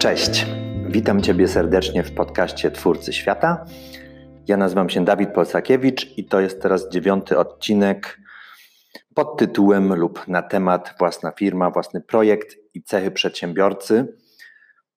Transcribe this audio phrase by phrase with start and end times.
[0.00, 0.46] Cześć,
[0.88, 3.64] witam Ciebie serdecznie w podcaście Twórcy Świata.
[4.48, 8.18] Ja nazywam się Dawid Polsakiewicz i to jest teraz dziewiąty odcinek
[9.14, 14.16] pod tytułem lub na temat własna firma, własny projekt i cechy przedsiębiorcy.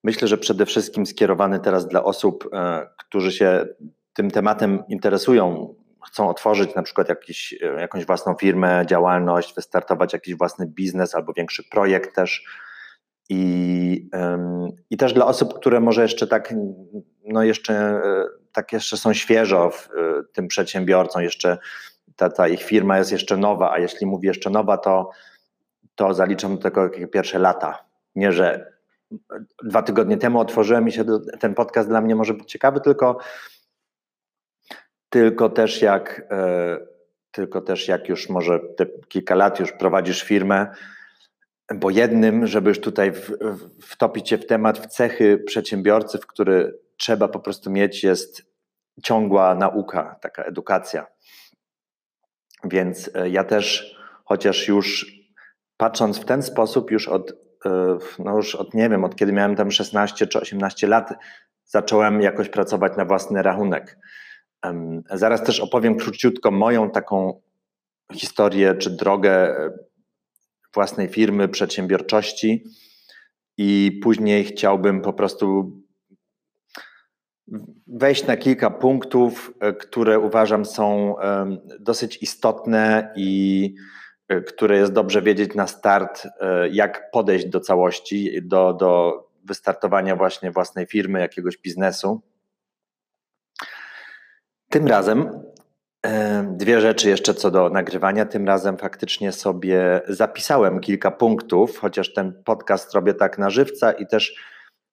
[0.04, 3.66] Myślę, że przede wszystkim skierowany teraz dla osób, e, którzy się
[4.14, 5.76] tym tematem interesują,
[6.08, 11.34] chcą otworzyć na przykład jakiś, e, jakąś własną firmę, działalność, wystartować jakiś własny biznes albo
[11.34, 12.46] większy projekt też.
[13.30, 14.09] I,
[14.90, 16.54] I też dla osób, które może jeszcze tak,
[17.26, 19.90] no jeszcze, e, tak jeszcze są świeżo w
[20.34, 21.58] tym przedsiębiorcą, jeszcze
[22.16, 25.09] ta, ta ich firma jest jeszcze nowa, a jeśli mówię jeszcze nowa, to,
[25.96, 27.86] to zaliczam do tego pierwsze lata.
[28.16, 28.73] Nie, że
[29.63, 31.04] dwa tygodnie temu otworzyłem i się
[31.40, 33.18] ten podcast dla mnie może być ciekawy, tylko,
[35.10, 36.77] tylko też jak e,
[37.32, 40.68] tylko też jak już może te kilka lat już prowadzisz firmę,
[41.76, 43.32] bo jednym, żeby już tutaj w,
[43.82, 48.54] wtopić się w temat, w cechy przedsiębiorcy, w który trzeba po prostu mieć, jest
[49.04, 51.08] ciągła nauka, taka edukacja.
[52.64, 55.14] Więc e, ja też, chociaż już
[55.78, 57.32] patrząc w ten sposób, już od,
[57.66, 61.14] e, no już od nie wiem, od kiedy miałem tam 16 czy 18 lat,
[61.66, 63.98] zacząłem jakoś pracować na własny rachunek.
[65.12, 67.41] Zaraz też opowiem króciutko moją taką
[68.14, 69.72] historię czy drogę e,
[70.74, 72.63] własnej firmy, przedsiębiorczości
[73.57, 75.72] i później chciałbym po prostu
[77.88, 81.16] wejść na kilka punktów, e, które uważam są
[81.79, 83.75] dosyć istotne i
[84.28, 90.16] e, które jest dobrze wiedzieć na start, e, jak podejść do całości, do, do wystartowania
[90.16, 92.22] właśnie własnej firmy, jakiegoś biznesu.
[94.69, 95.44] Tym razem
[96.44, 98.25] dwie rzeczy jeszcze co do nagrywania.
[98.25, 104.07] Tym razem faktycznie sobie zapisałem kilka punktów, chociaż ten podcast robię tak na żywca i
[104.07, 104.35] też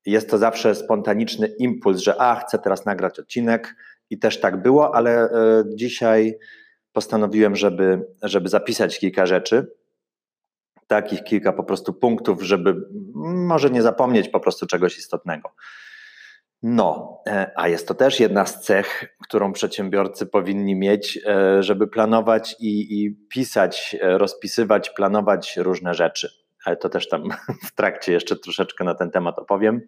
[0.06, 3.76] jest to zawsze spontaniczny impuls, że a, chcę teraz nagrać odcinek
[4.10, 6.38] i też tak było, ale e, dzisiaj
[6.92, 9.66] postanowiłem, żeby, żeby zapisać kilka rzeczy,
[10.86, 12.74] takich kilka po prostu punktów, żeby
[13.24, 15.54] może nie zapomnieć po prostu czegoś istotnego.
[16.62, 21.86] No, e, a jest to też jedna z cech, którą przedsiębiorcy powinni mieć, e, żeby
[21.86, 27.28] planować i, i pisać, rozpisywać, planować różne rzeczy ale to też tam
[27.68, 29.80] w trakcie jeszcze troszeczkę na ten temat opowiem.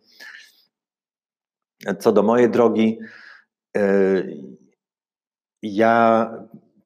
[1.99, 2.99] Co do mojej drogi,
[5.63, 6.31] ja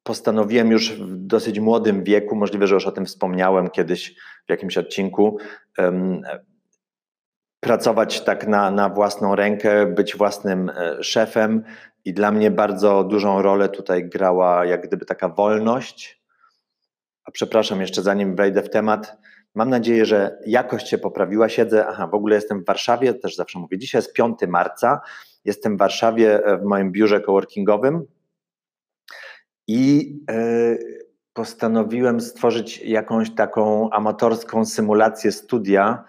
[0.03, 4.15] postanowiłem już w dosyć młodym wieku, możliwe, że już o tym wspomniałem kiedyś
[4.47, 5.37] w jakimś odcinku,
[7.67, 11.63] pracować tak na, na własną rękę, być własnym e, szefem
[12.05, 16.21] i dla mnie bardzo dużą rolę tutaj grała jak gdyby taka wolność.
[17.25, 19.17] A przepraszam, jeszcze zanim wejdę w temat,
[19.55, 21.49] Mam nadzieję, że jakość się poprawiła.
[21.49, 25.01] Siedzę, aha, w ogóle jestem w Warszawie, też zawsze mówię, dzisiaj jest 5 marca,
[25.45, 28.05] jestem w Warszawie e, w moim biurze coworkingowym
[29.67, 36.03] i yy, postanowiłem stworzyć jakąś taką amatorską symulację studia,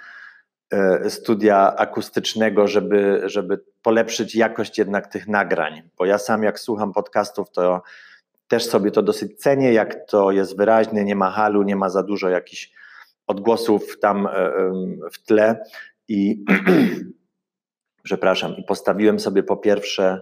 [1.09, 7.51] studia akustycznego, żeby, żeby polepszyć jakość jednak tych nagrań, bo ja sam jak słucham podcastów,
[7.51, 7.83] to
[8.49, 12.03] też sobie to dosyć cenię, jak to jest wyraźne, nie ma halu, nie ma za
[12.03, 12.73] dużo jakichś
[13.27, 14.31] odgłosów tam e,
[15.13, 15.65] w tle.
[16.09, 16.45] I
[18.09, 20.21] przepraszam, i postawiłem sobie po pierwsze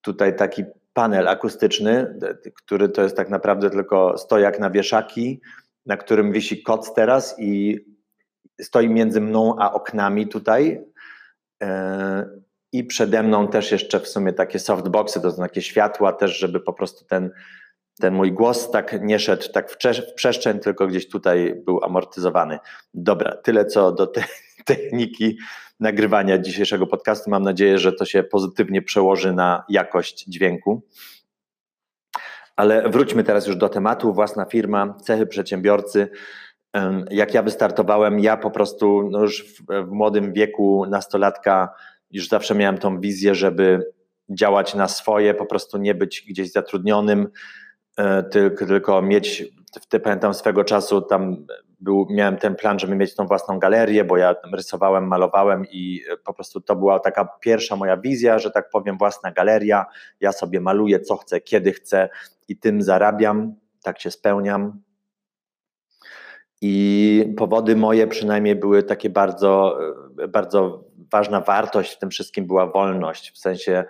[0.00, 2.18] tutaj taki panel akustyczny,
[2.54, 5.40] który to jest tak naprawdę tylko stojak na wieszaki,
[5.86, 7.80] na którym wisi koc teraz i
[8.62, 10.84] stoi między mną a oknami tutaj.
[11.62, 12.26] E,
[12.72, 16.60] I przede mną też jeszcze w sumie takie softboxy, to są takie światła też, żeby
[16.60, 17.30] po prostu ten
[18.00, 19.76] ten mój głos tak nie szedł tak w,
[20.10, 22.58] w przestrzeń, tylko gdzieś tutaj był amortyzowany.
[22.94, 24.24] Dobra, tyle co do te
[24.64, 25.38] techniki
[25.80, 27.30] nagrywania dzisiejszego podcastu.
[27.30, 30.82] Mam nadzieję, że to się pozytywnie przełoży na jakość dźwięku.
[32.56, 34.12] Ale wróćmy teraz już do tematu.
[34.12, 36.08] Własna firma, cechy przedsiębiorcy.
[37.10, 41.74] Jak ja wystartowałem, ja po prostu no już w, w młodym wieku nastolatka
[42.10, 43.92] już zawsze miałem tą wizję, żeby
[44.30, 47.28] działać na swoje, po prostu nie być gdzieś zatrudnionym,
[47.96, 49.44] E, tylko, tylko mieć,
[49.92, 51.46] w, pamiętam swego czasu tam
[51.80, 56.34] był, miałem ten plan, żeby mieć tą własną galerię, bo ja rysowałem, malowałem i po
[56.34, 59.86] prostu to była taka pierwsza moja wizja, że tak powiem, własna galeria.
[60.20, 62.08] Ja sobie maluję, co chcę, kiedy chcę
[62.48, 64.82] i tym zarabiam, tak się spełniam.
[66.64, 69.78] I powody moje przynajmniej były takie bardzo,
[70.28, 73.84] bardzo ważna wartość w tym wszystkim była wolność, w sensie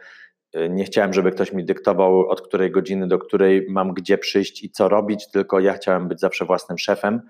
[0.71, 4.71] nie chciałem, żeby ktoś mi dyktował, od której godziny do której mam gdzie przyjść i
[4.71, 7.23] co robić, tylko ja chciałem być zawsze własnym szefem.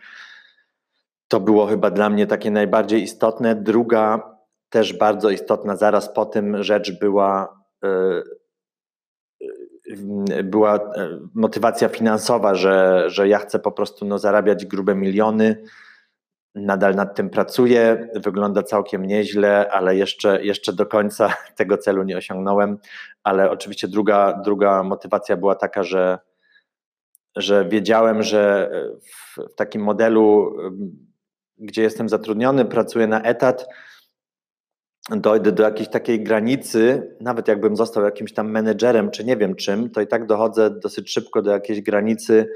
[1.28, 3.54] To było chyba dla mnie takie najbardziej istotne.
[3.54, 4.32] Druga
[4.68, 7.62] też bardzo istotna zaraz po tym rzecz była
[10.44, 10.80] była
[11.34, 15.62] motywacja finansowa, że, że ja chcę po prostu no, zarabiać grube miliony.
[16.54, 22.16] Nadal nad tym pracuję, wygląda całkiem nieźle, ale jeszcze, jeszcze do końca tego celu nie
[22.16, 22.78] osiągnąłem.
[23.22, 26.18] Ale oczywiście druga, druga motywacja była taka, że,
[27.36, 28.70] że wiedziałem, że
[29.02, 30.56] w, takim modelu,
[31.58, 33.66] gdzie jestem zatrudniony, pracuję na etat,
[35.10, 39.90] dojdę do jakiejś takiej granicy, nawet jakbym został jakimś tam menedżerem, czy nie wiem czym,
[39.90, 42.48] to i tak dochodzę dosyć szybko do jakiejś granicy,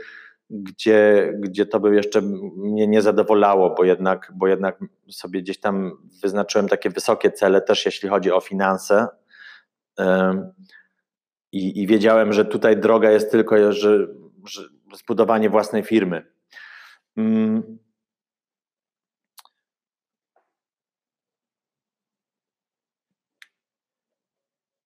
[0.51, 2.23] gdzie, gdzie to by jeszcze
[2.57, 4.79] mnie nie zadowolało, bo jednak, bo jednak
[5.11, 9.07] sobie gdzieś tam wyznaczyłem takie wysokie cele, też jeśli chodzi o finanse.
[11.53, 14.07] I, i wiedziałem, że tutaj droga jest tylko że,
[14.49, 14.63] że
[14.95, 16.27] zbudowanie własnej firmy.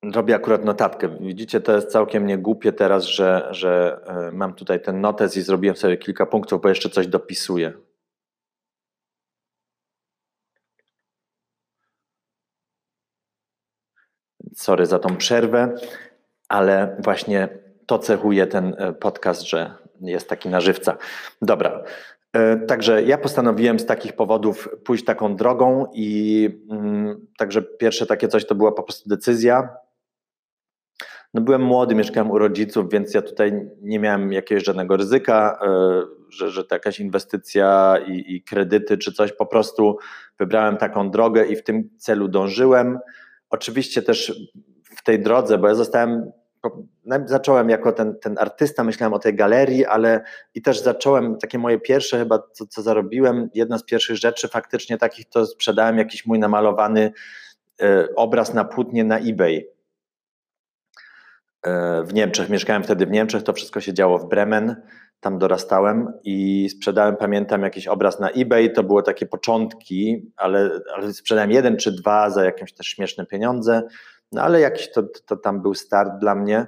[0.02, 1.16] Robię akurat notatkę.
[1.20, 5.76] Widzicie, to jest całkiem niegłupie teraz, że, że e, mam tutaj ten notes i zrobiłem
[5.76, 7.72] sobie kilka punktów, bo jeszcze coś dopisuję.
[14.54, 15.74] Sorry za tą przerwę,
[16.48, 17.48] ale właśnie
[17.86, 20.96] to cechuje ten e, podcast, że jest taki na żywca.
[21.42, 21.84] Dobra.
[22.32, 28.28] E, także ja postanowiłem z takich powodów pójść taką drogą i mm, także pierwsze takie
[28.28, 29.68] coś to była po prostu decyzja,
[31.34, 36.02] no byłem młody, mieszkałem u rodziców, więc ja tutaj nie miałem jakiegoś żadnego ryzyka, e,
[36.30, 39.32] że, że to jakaś inwestycja i, i kredyty czy coś.
[39.32, 39.98] Po prostu
[40.38, 42.98] wybrałem taką drogę i w tym celu dążyłem.
[43.50, 44.48] Oczywiście też
[44.96, 46.32] w tej drodze, bo ja zostałem
[47.26, 50.24] zacząłem jako ten, ten artysta, myślałem o tej galerii, ale
[50.54, 54.98] i też zacząłem takie moje pierwsze chyba, co, co zarobiłem, jedna z pierwszych rzeczy faktycznie
[54.98, 57.12] takich, to sprzedałem jakiś mój namalowany
[57.82, 59.68] y, obraz na płótnie na eBay.
[61.62, 62.48] E, w Niemczech.
[62.48, 64.76] Mieszkałem wtedy w Niemczech, to wszystko się działo w Bremen,
[65.20, 71.12] tam dorastałem i sprzedałem, pamiętam, jakiś obraz na eBay, to było takie początki, ale, ale
[71.12, 73.82] sprzedałem jeden czy dwa za jakieś też śmieszne pieniądze,
[74.32, 76.66] no ale jakiś to, to tam był start dla mnie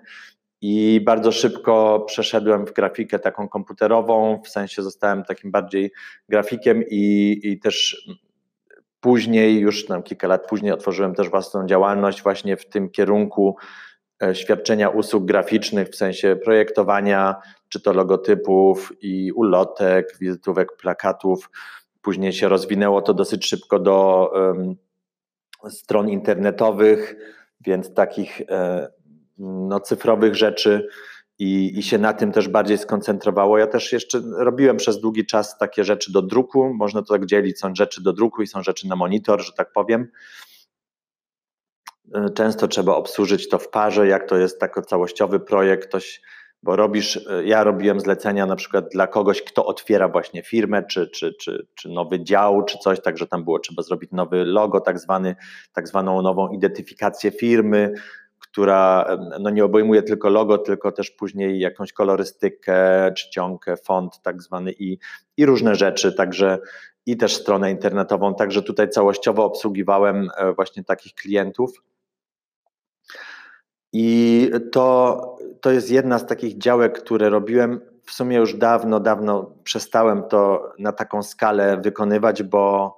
[0.61, 5.93] i bardzo szybko przeszedłem w grafikę taką komputerową, w sensie zostałem takim bardziej
[6.29, 8.06] grafikiem i, i też
[9.00, 13.56] później, już tam kilka lat później otworzyłem też własną działalność właśnie w tym kierunku
[14.33, 17.37] świadczenia usług graficznych w sensie projektowania,
[17.69, 21.51] czy to logotypów i ulotek, wizytówek, plakatów.
[22.03, 24.77] Później się rozwinęło to dosyć szybko do um,
[25.71, 27.17] stron internetowych,
[27.61, 28.89] więc takich e,
[29.39, 30.89] no, cyfrowych rzeczy
[31.39, 33.59] i, i się na tym też bardziej skoncentrowało.
[33.59, 37.59] Ja też jeszcze robiłem przez długi czas takie rzeczy do druku, można to tak dzielić,
[37.59, 40.09] są rzeczy do druku i są rzeczy na monitor, że tak powiem.
[42.15, 46.21] E, często trzeba obsłużyć to w parze, jak to jest taki całościowy projekt, ktoś,
[46.63, 51.09] bo robisz, e, ja robiłem zlecenia na przykład dla kogoś, kto otwiera właśnie firmę, czy,
[51.09, 54.99] czy, czy, czy nowy dział, czy coś, także tam było trzeba zrobić nowy logo, tak,
[54.99, 55.37] zwany,
[55.73, 57.93] tak zwaną nową identyfikację firmy,
[58.39, 64.43] która e, no nie obejmuje tylko logo, tylko też później jakąś kolorystykę, czcionkę, font tak
[64.43, 64.99] zwany i,
[65.37, 66.59] i różne rzeczy, także
[67.06, 71.82] i też stronę internetową, także tutaj całościowo obsługiwałem właśnie takich klientów.
[73.93, 77.81] I to, to jest jedna z takich działek, które robiłem.
[78.05, 82.96] W sumie już dawno, dawno przestałem to na taką skalę wykonywać, bo,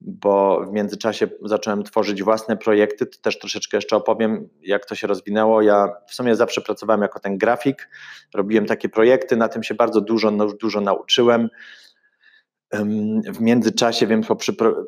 [0.00, 3.06] bo w międzyczasie zacząłem tworzyć własne projekty.
[3.06, 5.62] To też troszeczkę jeszcze opowiem, jak to się rozwinęło.
[5.62, 7.88] Ja w sumie zawsze pracowałem jako ten grafik,
[8.34, 11.48] robiłem takie projekty, na tym się bardzo dużo, no, dużo nauczyłem
[13.32, 14.22] w międzyczasie, wiem,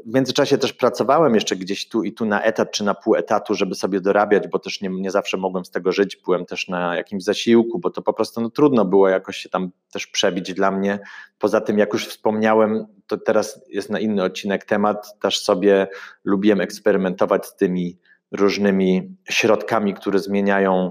[0.06, 3.54] w międzyczasie też pracowałem jeszcze gdzieś tu i tu na etat czy na pół etatu,
[3.54, 6.16] żeby sobie dorabiać, bo też nie, nie zawsze mogłem z tego żyć.
[6.16, 9.70] Byłem też na jakimś zasiłku, bo to po prostu no, trudno było jakoś się tam
[9.92, 10.98] też przebić dla mnie.
[11.38, 15.18] Poza tym, jak już wspomniałem, to teraz jest na inny odcinek temat.
[15.20, 15.86] Też sobie
[16.24, 17.98] lubiłem eksperymentować z tymi
[18.32, 20.90] różnymi środkami, które zmieniają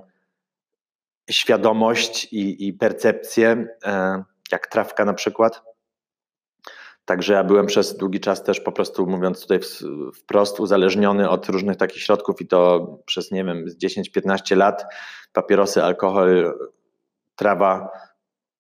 [1.30, 5.73] świadomość i, i percepcję, e, jak trawka na przykład
[7.06, 9.60] Także ja byłem przez długi czas też po prostu, mówiąc tutaj
[10.16, 14.86] wprost, uzależniony od różnych takich środków i to przez, nie wiem, 10-15 lat,
[15.34, 16.54] papierosy, alkohol,
[17.36, 17.90] trawa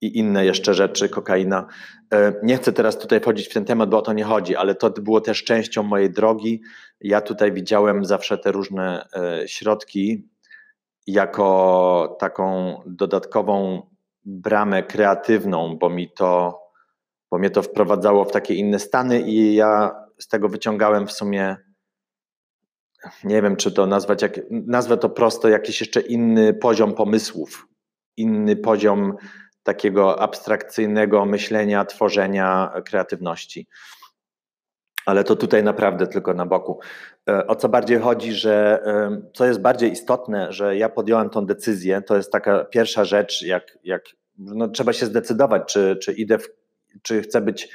[0.02, 1.68] i inne jeszcze rzeczy, kokaina.
[2.14, 4.76] E, nie chcę teraz tutaj wchodzić w ten temat, bo o to nie chodzi, ale
[4.76, 6.62] to było też częścią mojej drogi.
[7.02, 10.30] Ja tutaj widziałem zawsze te różne e, środki
[11.08, 13.82] jako taką dodatkową
[14.26, 16.63] bramę kreatywną, bo mi to
[17.34, 21.56] bo mnie to wprowadzało w takie inne stany i ja z tego wyciągałem w sumie
[23.24, 27.68] nie wiem, czy to nazwać, jak, nazwę to prosto, jakiś jeszcze inny poziom pomysłów,
[28.18, 29.16] inny poziom
[29.64, 33.68] takiego abstrakcyjnego myślenia, tworzenia, kreatywności.
[35.06, 36.80] Ale to tutaj naprawdę tylko na boku.
[37.30, 38.84] E, o co bardziej chodzi, że
[39.34, 43.78] co jest bardziej istotne, że ja podjąłem tą decyzję, to jest taka pierwsza rzecz, jak,
[43.84, 44.04] jak
[44.38, 46.63] no, trzeba się zdecydować, czy, czy idę, w,
[47.02, 47.70] czy chcę być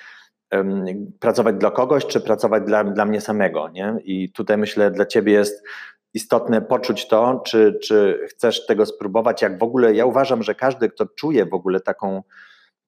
[1.20, 3.68] pracować dla kogoś, czy pracować dla, dla mnie samego.
[3.68, 3.96] Nie?
[4.04, 5.62] I tutaj myślę, dla ciebie jest
[6.14, 10.88] istotne poczuć to, czy, czy chcesz tego spróbować, jak w ogóle, ja uważam, że każdy,
[10.88, 12.22] kto czuje w ogóle taką,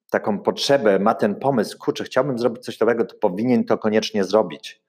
[0.09, 4.81] taką potrzebę, ma ten pomysł, kurczę, chciałbym zrobić coś nowego, to powinien to koniecznie zrobić.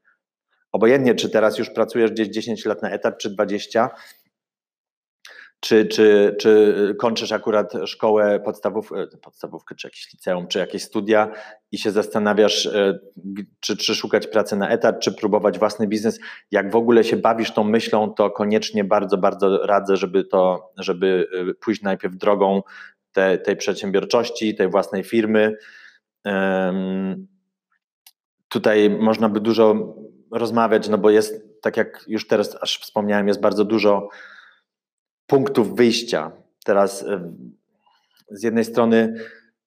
[0.73, 3.91] Obojętnie, czy teraz już pracujesz gdzieś 10 lat na etat, czy 20,
[5.63, 11.33] czy, czy, czy kończysz akurat szkołę podstawów, e, podstawówkę, czy jakieś liceum, czy jakieś studia
[11.73, 12.99] i się zastanawiasz, e,
[13.61, 16.21] czy, czy szukać pracy na etat, czy próbować własny biznes.
[16.51, 21.27] Jak w ogóle się bawisz tą myślą, to koniecznie bardzo, bardzo radzę, żeby to, żeby
[21.51, 22.63] e, pójść najpierw drogą
[23.13, 25.57] te, tej przedsiębiorczości, tej własnej firmy.
[28.49, 29.95] Tutaj można by dużo
[30.31, 34.09] rozmawiać, no bo jest, tak jak już teraz aż wspomniałem, jest bardzo dużo
[35.33, 36.33] punktów wyjścia.
[36.65, 37.33] Teraz e,
[38.31, 39.15] z jednej strony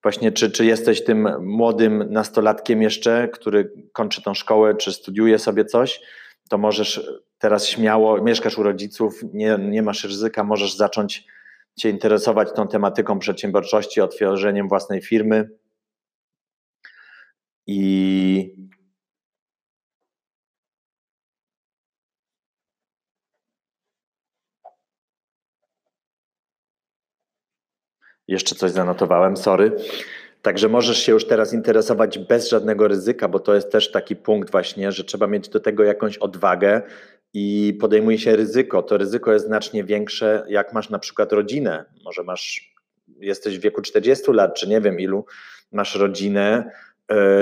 [0.02, 5.64] właśnie czy, czy jesteś tym młodym nastolatkiem jeszcze, który kończy tą szkołę, czy studiuje sobie
[5.64, 6.00] coś,
[6.48, 11.26] to możesz teraz śmiało, mieszkasz u rodziców, nie, nie masz ryzyka, możesz zacząć
[11.78, 15.50] się interesować tą tematyką przedsiębiorczości, otworzeniem własnej firmy.
[17.66, 18.54] I
[28.28, 29.72] Jeszcze coś zanotowałem, sorry.
[30.42, 34.50] Także możesz się już teraz interesować bez żadnego ryzyka, bo to jest też taki punkt
[34.50, 36.82] właśnie, że trzeba mieć do tego jakąś odwagę
[37.34, 38.82] i podejmuje się ryzyko.
[38.82, 41.84] To ryzyko jest znacznie większe, jak masz na przykład rodzinę.
[42.04, 42.74] Może masz,
[43.20, 45.24] jesteś w wieku 40 lat, czy nie wiem ilu,
[45.72, 46.70] masz rodzinę,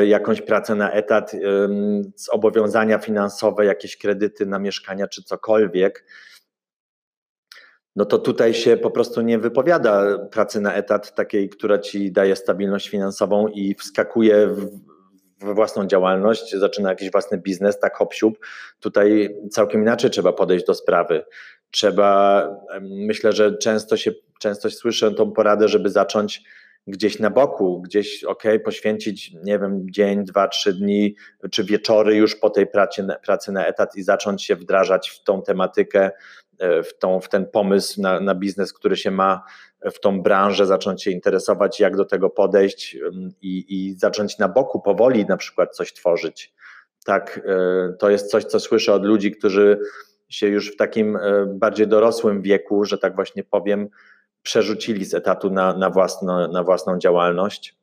[0.01, 1.33] y, jakąś pracę na etat,
[2.17, 6.05] zobowiązania finansowe, jakieś kredyty na mieszkania czy cokolwiek
[7.97, 12.37] no to tutaj się po prostu nie wypowiada pracy na etat takiej, która ci daje
[12.37, 14.71] stabilność finansową i wskakuje w,
[15.55, 18.15] własną działalność, zaczyna jakiś własny biznes, tak hop.
[18.81, 21.25] Tutaj całkiem inaczej trzeba podejść do sprawy.
[21.71, 22.49] Trzeba,
[22.81, 26.43] myślę, że często się, często słyszę tą poradę, żeby zacząć
[26.87, 31.17] gdzieś na boku, gdzieś ok, poświęcić, nie wiem, dzień, dwa, trzy dni,
[31.51, 35.43] czy wieczory już po tej pracy, pracy na etat i zacząć się wdrażać w tą
[35.43, 36.11] tematykę,
[36.61, 39.43] w, tą, w ten pomysł na, na biznes, który się ma
[39.93, 42.97] w tą branżę, zacząć się interesować, jak do tego podejść
[43.43, 46.55] i, i zacząć na boku powoli na przykład coś tworzyć.
[47.05, 49.79] Tak, e, to jest coś, co słyszę od ludzi, którzy
[50.29, 53.89] się już w takim e, bardziej dorosłym wieku, że tak właśnie powiem,
[54.43, 57.77] przerzucili z etatu na, na, własno, na własną działalność.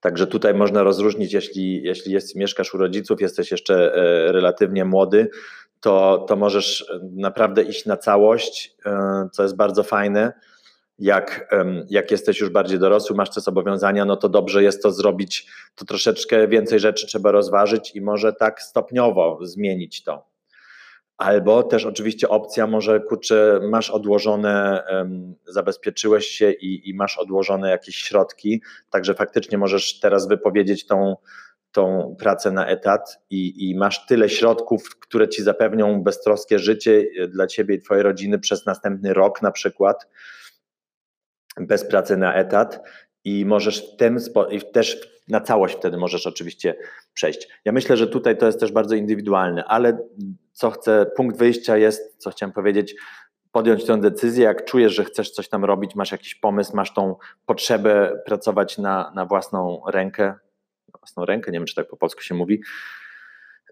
[0.00, 3.92] Także tutaj można rozróżnić, jeśli, jeśli jest, mieszkasz u rodziców, jesteś jeszcze
[4.32, 5.30] relatywnie młody,
[5.80, 10.32] to, to możesz naprawdę iść na całość, e, co jest bardzo fajne.
[10.98, 11.54] Jak,
[11.90, 15.84] jak jesteś już bardziej dorosły, masz te zobowiązania, no to dobrze jest to zrobić, to
[15.84, 20.28] troszeczkę więcej rzeczy trzeba rozważyć i może tak stopniowo zmienić to.
[21.18, 24.84] Albo też oczywiście opcja może, kurczę, masz odłożone,
[25.46, 31.16] zabezpieczyłeś się i, i masz odłożone jakieś środki, także faktycznie możesz teraz wypowiedzieć tą,
[31.72, 37.28] tą pracę na etat i, i, masz tyle środków, które ci zapewnią beztroskie życie e,
[37.28, 40.06] dla ciebie i twojej rodziny przez następny rok na przykład,
[41.60, 42.80] bez pracy na etat
[43.24, 44.18] i możesz w tym
[44.50, 46.74] i też na całość wtedy możesz oczywiście
[47.14, 47.48] przejść.
[47.64, 49.98] Ja myślę, że tutaj to jest też bardzo indywidualne, ale
[50.52, 52.94] co chcę, punkt wyjścia jest, co chciałem powiedzieć,
[53.52, 57.16] podjąć tę decyzję, jak czujesz, że chcesz coś tam robić, masz jakiś pomysł, masz tą
[57.46, 60.34] potrzebę pracować na, na własną rękę,
[61.08, 62.60] własną rękę, nie wiem czy tak po polsku się mówi,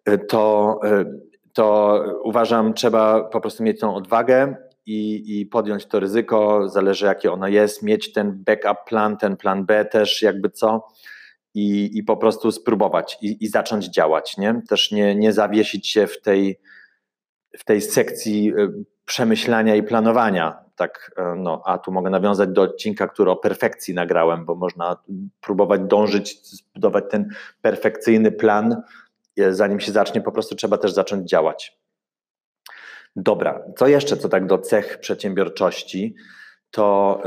[0.05, 1.05] e, to, e,
[1.52, 7.33] to uważam, trzeba po prostu mieć tą odwagę i, i podjąć to ryzyko, zależy jakie
[7.33, 10.88] ono jest, mieć ten backup plan, ten plan B też, jakby co.
[11.55, 14.37] I, i po prostu spróbować i, i zacząć działać.
[14.37, 14.62] Nie?
[14.69, 16.61] Też nie, nie zawiesić się w tej,
[17.59, 18.69] w tej sekcji e,
[19.05, 23.95] przemyślania i planowania, tak, e, no, a tu mogę nawiązać do odcinka, który o perfekcji
[23.95, 24.97] nagrałem, bo można
[25.40, 27.28] próbować dążyć, zbudować ten
[27.62, 28.83] perfekcyjny plan,
[29.38, 31.78] e, zanim się zacznie, po prostu trzeba też zacząć działać.
[33.16, 36.14] Dobra, co jeszcze, co tak do cech przedsiębiorczości,
[36.71, 37.23] to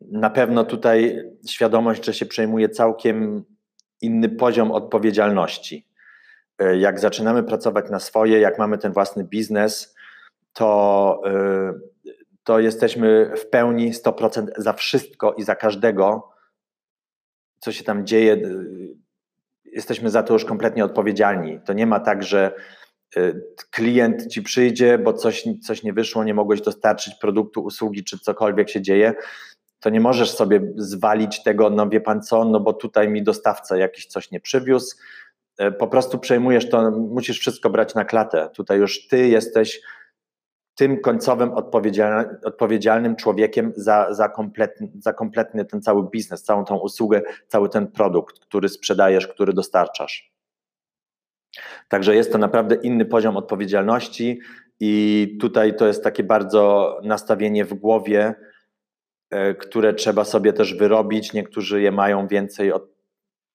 [0.00, 3.44] na pewno tutaj świadomość, że się przejmuje całkiem
[4.00, 5.88] inny poziom odpowiedzialności.
[6.58, 9.94] e, jak zaczynamy pracować na swoje, jak mamy ten własny biznes,
[10.52, 11.22] to,
[12.48, 16.30] to jesteśmy w pełni 100% za wszystko i za każdego,
[17.58, 18.36] co się tam dzieje.
[19.64, 21.60] Jesteśmy za to już kompletnie odpowiedzialni.
[21.66, 22.54] To nie ma tak, że
[23.70, 28.70] klient ci przyjdzie, bo coś, coś nie wyszło, nie mogłeś dostarczyć produktu, usługi, czy cokolwiek
[28.70, 29.14] się dzieje
[29.80, 33.76] to nie możesz sobie zwalić tego, no wie pan co, no bo tutaj mi dostawca
[33.76, 34.96] jakiś coś nie przywiózł.
[35.58, 38.50] E, po prostu przejmujesz to, musisz wszystko brać na klatę.
[38.54, 39.80] Tutaj już ty jesteś
[40.78, 41.52] tym końcowym
[42.44, 47.86] odpowiedzialnym człowiekiem za, za, kompletny, za kompletny ten cały biznes, całą tą usługę, cały ten
[47.86, 50.32] produkt, który sprzedajesz, który dostarczasz.
[51.88, 54.40] Także jest to naprawdę inny poziom odpowiedzialności
[54.80, 58.34] i tutaj to jest takie bardzo nastawienie w głowie,
[59.30, 61.32] E, które trzeba sobie też wyrobić.
[61.32, 62.88] Niektórzy je mają więcej od,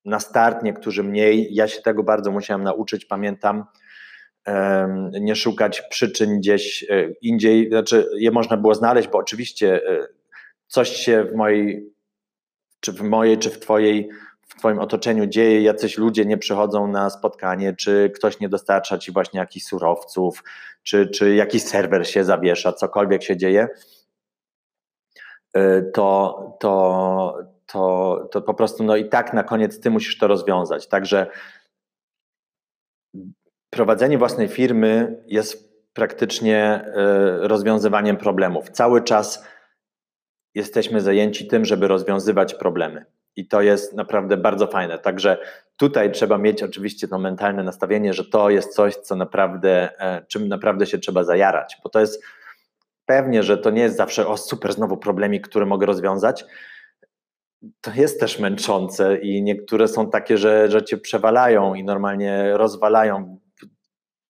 [0.06, 1.48] na start, niektórzy mniej.
[1.52, 3.66] Ja się tego bardzo musiałem nauczyć, pamiętam.
[5.22, 10.08] Nie szukać przyczyn gdzieś e, indziej, znaczy je można było znaleźć, bo oczywiście e,
[10.68, 11.94] coś się w mojej,
[12.80, 14.10] czy w mojej, czy w twojej,
[14.42, 19.12] w twoim otoczeniu dzieje, jacyś ludzie nie przychodzą na spotkanie, czy ktoś nie dostarcza ci
[19.12, 20.44] właśnie jakichś surowców,
[20.84, 23.68] czy, czy jakiś serwer się zawiesza, cokolwiek się dzieje.
[25.58, 30.28] Y, to, to, to, to po prostu no i tak na koniec ty musisz to
[30.28, 30.88] rozwiązać.
[30.88, 31.28] Także
[33.74, 36.86] prowadzenie własnej firmy jest praktycznie
[37.44, 38.70] y, rozwiązywaniem problemów.
[38.70, 39.48] Cały czas
[40.56, 43.06] jesteśmy zajęci tym, żeby rozwiązywać problemy.
[43.36, 45.00] I to jest naprawdę bardzo fajne.
[45.00, 45.38] Także
[45.78, 50.48] tutaj trzeba mieć oczywiście to mentalne nastawienie, że to jest coś, co naprawdę, e, czym
[50.48, 52.24] naprawdę się trzeba zajarać, bo to jest
[53.06, 56.46] pewnie, że to nie jest zawsze o super znowu problemik, który mogę rozwiązać.
[57.82, 63.40] To jest też męczące i niektóre są takie, że, że cię przewalają i normalnie rozwalają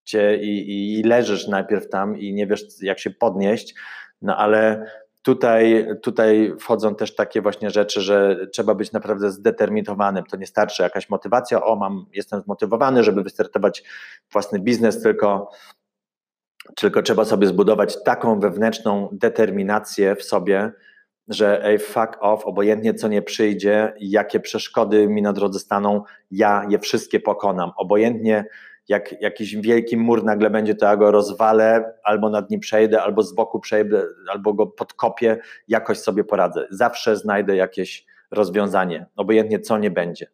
[0.04, 3.76] cię i, i leżysz najpierw tam i nie wiesz jak się podnieść,
[4.22, 4.86] no ale
[5.22, 10.24] tutaj, tutaj wchodzą też takie właśnie rzeczy, że trzeba być naprawdę zdeterminowanym.
[10.24, 13.84] To nie starczy jakaś motywacja, o mam, jestem zmotywowany, żeby wystartować
[14.32, 15.50] własny biznes, tylko
[16.76, 20.72] tylko trzeba sobie zbudować taką wewnętrzną determinację w sobie,
[21.28, 26.66] że ej, fuck off, obojętnie co nie przyjdzie, jakie przeszkody mi na drodze staną, ja
[26.70, 27.72] je wszystkie pokonam.
[27.78, 28.46] Obojętnie
[28.88, 33.24] jak jakiś wielki mur nagle będzie, to ja go rozwalę, albo nad nim przejdę, albo
[33.24, 36.68] z boku przejdę, albo go podkopię, jakoś sobie poradzę.
[36.70, 40.28] Zawsze znajdę jakieś rozwiązanie, obojętnie co nie będzie.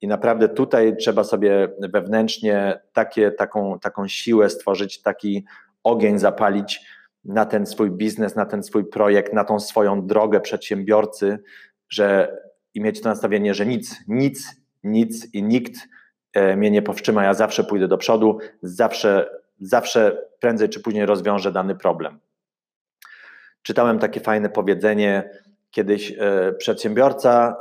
[0.00, 5.44] I naprawdę tutaj trzeba sobie wewnętrznie takie, taką, taką siłę stworzyć, taki
[5.82, 6.80] ogień zapalić
[7.24, 11.38] na ten swój biznes, na ten swój projekt, na tą swoją drogę przedsiębiorcy,
[11.88, 12.36] że
[12.74, 15.88] i mieć to nastawienie, że nic, nic, nic i nikt
[16.56, 21.74] mnie nie powstrzyma, ja zawsze pójdę do przodu, zawsze, zawsze prędzej czy później rozwiążę dany
[21.74, 22.18] problem.
[23.62, 25.30] Czytałem takie fajne powiedzenie,
[25.70, 27.56] kiedyś e, przedsiębiorca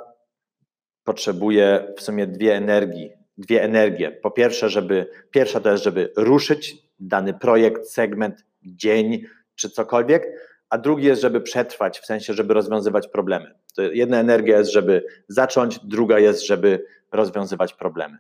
[1.03, 4.11] potrzebuje w sumie dwie energii, dwie energie.
[4.11, 9.21] Po pierwsze, żeby, pierwsza to jest, żeby ruszyć dany projekt, segment, dzień
[9.55, 10.27] czy cokolwiek,
[10.69, 13.53] a drugi jest, żeby przetrwać, w sensie, żeby rozwiązywać problemy.
[13.75, 18.17] To jedna energia jest, żeby zacząć, druga jest, żeby rozwiązywać problemy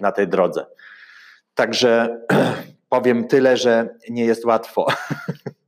[0.00, 0.66] na tej drodze.
[1.54, 2.20] Także
[2.88, 4.86] powiem tyle, że nie jest łatwo.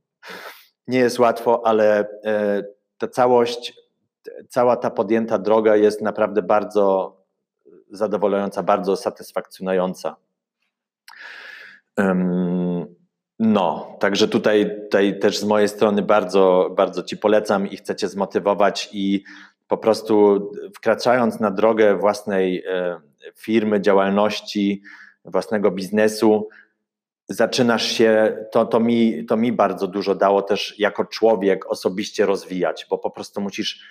[0.87, 2.63] nie jest łatwo, ale e,
[2.97, 3.73] ta całość,
[4.49, 7.17] cała ta podjęta droga jest naprawdę bardzo
[7.91, 10.15] zadowalająca, bardzo satysfakcjonująca.
[13.39, 18.07] No, także tutaj, tutaj też z mojej strony bardzo, bardzo Ci polecam i chcę Cię
[18.07, 19.23] zmotywować i
[19.67, 20.39] po prostu
[20.75, 23.01] wkraczając na drogę własnej e,
[23.35, 24.81] firmy, działalności,
[25.25, 26.47] własnego biznesu,
[27.29, 32.87] zaczynasz się, to, to, mi, to mi bardzo dużo dało też jako człowiek osobiście rozwijać,
[32.89, 33.83] bo po prostu musisz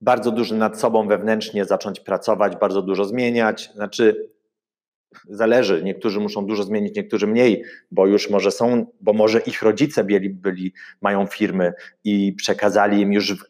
[0.00, 3.70] bardzo dużo nad sobą wewnętrznie zacząć pracować, bardzo dużo zmieniać.
[3.74, 4.32] Znaczy,
[5.28, 5.82] zależy.
[5.84, 10.30] Niektórzy muszą dużo zmienić, niektórzy mniej, bo już może są, bo może ich rodzice byli,
[10.30, 11.72] byli mają firmy
[12.04, 13.44] i przekazali im już w,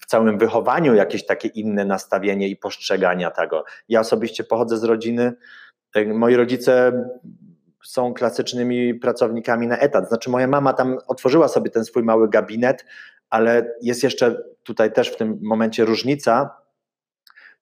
[0.00, 3.64] w całym wychowaniu jakieś takie inne nastawienie i postrzegania tego.
[3.88, 5.32] Ja osobiście pochodzę z rodziny,
[5.94, 6.92] e, moi rodzice
[7.84, 10.08] są klasycznymi pracownikami na etat.
[10.08, 12.84] Znaczy, moja mama tam otworzyła sobie ten swój mały gabinet,
[13.30, 16.50] ale jest jeszcze tutaj też w tym momencie różnica.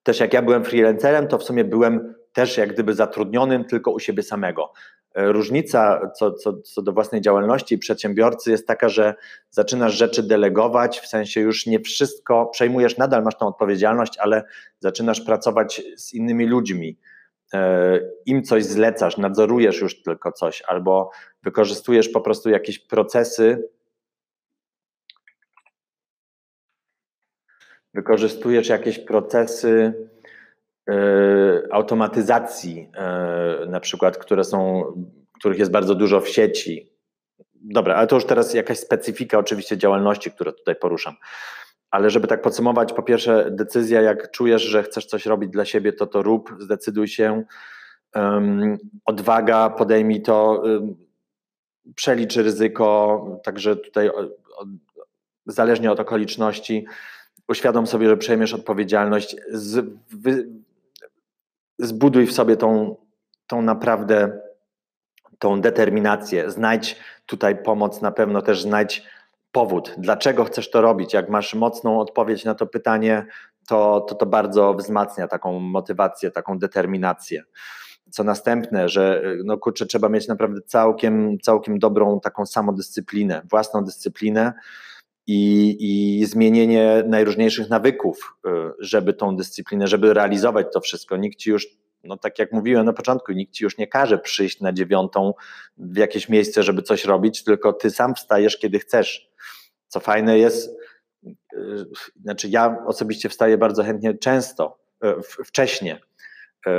[0.03, 3.99] Też jak ja byłem freelancerem, to w sumie byłem też jak gdyby zatrudnionym tylko u
[3.99, 4.73] siebie samego.
[5.19, 9.15] E, różnica co, co, co do własnej działalności i przedsiębiorcy jest taka, że
[9.51, 14.45] zaczynasz rzeczy delegować, w sensie już nie wszystko przejmujesz, nadal masz tą odpowiedzialność, ale
[14.81, 16.99] zaczynasz pracować z innymi ludźmi.
[17.55, 21.11] e, im coś zlecasz, nadzorujesz już tylko coś, albo
[21.43, 23.69] wykorzystujesz po prostu jakieś procesy,
[27.95, 30.09] wykorzystujesz jakieś procesy
[31.71, 34.85] automatyzacji, e, na przykład, które są,
[35.39, 36.93] których jest bardzo dużo w sieci.
[37.55, 41.15] Dobra, ale to już teraz jakaś specyfika oczywiście działalności, które tutaj poruszam.
[41.91, 45.93] Ale żeby tak podsumować, po pierwsze, decyzja, jak czujesz, że chcesz coś robić dla siebie,
[45.93, 47.45] to to rób, zdecyduj się.
[48.15, 50.97] Um, odwaga, podejmij to, um,
[51.95, 54.21] przelicz ryzyko, także tutaj o,
[54.57, 54.65] o,
[55.47, 56.87] zależnie od okoliczności,
[57.49, 60.49] uświadom sobie, że przejmiesz odpowiedzialność, z, wy,
[61.79, 62.97] zbuduj w sobie tą,
[63.47, 64.41] tą naprawdę
[65.39, 69.05] tą determinację, znajdź tutaj pomoc, na pewno też znajdź
[69.53, 71.15] powód, dlaczego chcesz to robić.
[71.15, 73.27] Jak masz mocną odpowiedź na to pytanie,
[73.69, 77.45] to to, to bardzo wzmacnia taką motywację, taką determinację.
[78.11, 84.53] Co następne, że no kurczę, trzeba mieć naprawdę całkiem, całkiem dobrą taką samodyscyplinę, własną dyscyplinę
[85.31, 85.77] i,
[86.21, 91.17] i zmienienie najróżniejszych nawyków, y, żeby tą dyscyplinę, żeby realizować to wszystko.
[91.17, 91.67] Nikt ci już
[92.05, 95.35] no tak jak mówiłem na początku, nikt ci już nie każe przyjść na dziewiątą
[95.77, 99.31] w jakieś miejsce, żeby coś robić, tylko ty sam wstajesz, kiedy chcesz.
[99.89, 100.77] Co fajne jest,
[101.23, 101.87] yy,
[102.23, 105.15] znaczy ja osobiście wstaję bardzo chętnie często, yy,
[105.45, 106.01] wcześnie,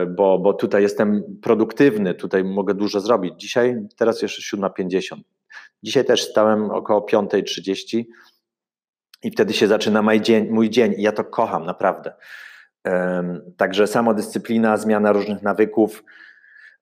[0.07, 3.33] bo, bo tutaj jestem produktywny, tutaj mogę dużo zrobić.
[3.37, 5.15] Dzisiaj, teraz jeszcze 7.50.
[5.83, 8.03] Dzisiaj też stałem około 5.30
[9.23, 12.13] i wtedy się zaczyna mój dzień, mój dzień i ja to kocham naprawdę.
[13.57, 16.03] Także samodyscyplina, zmiana różnych nawyków,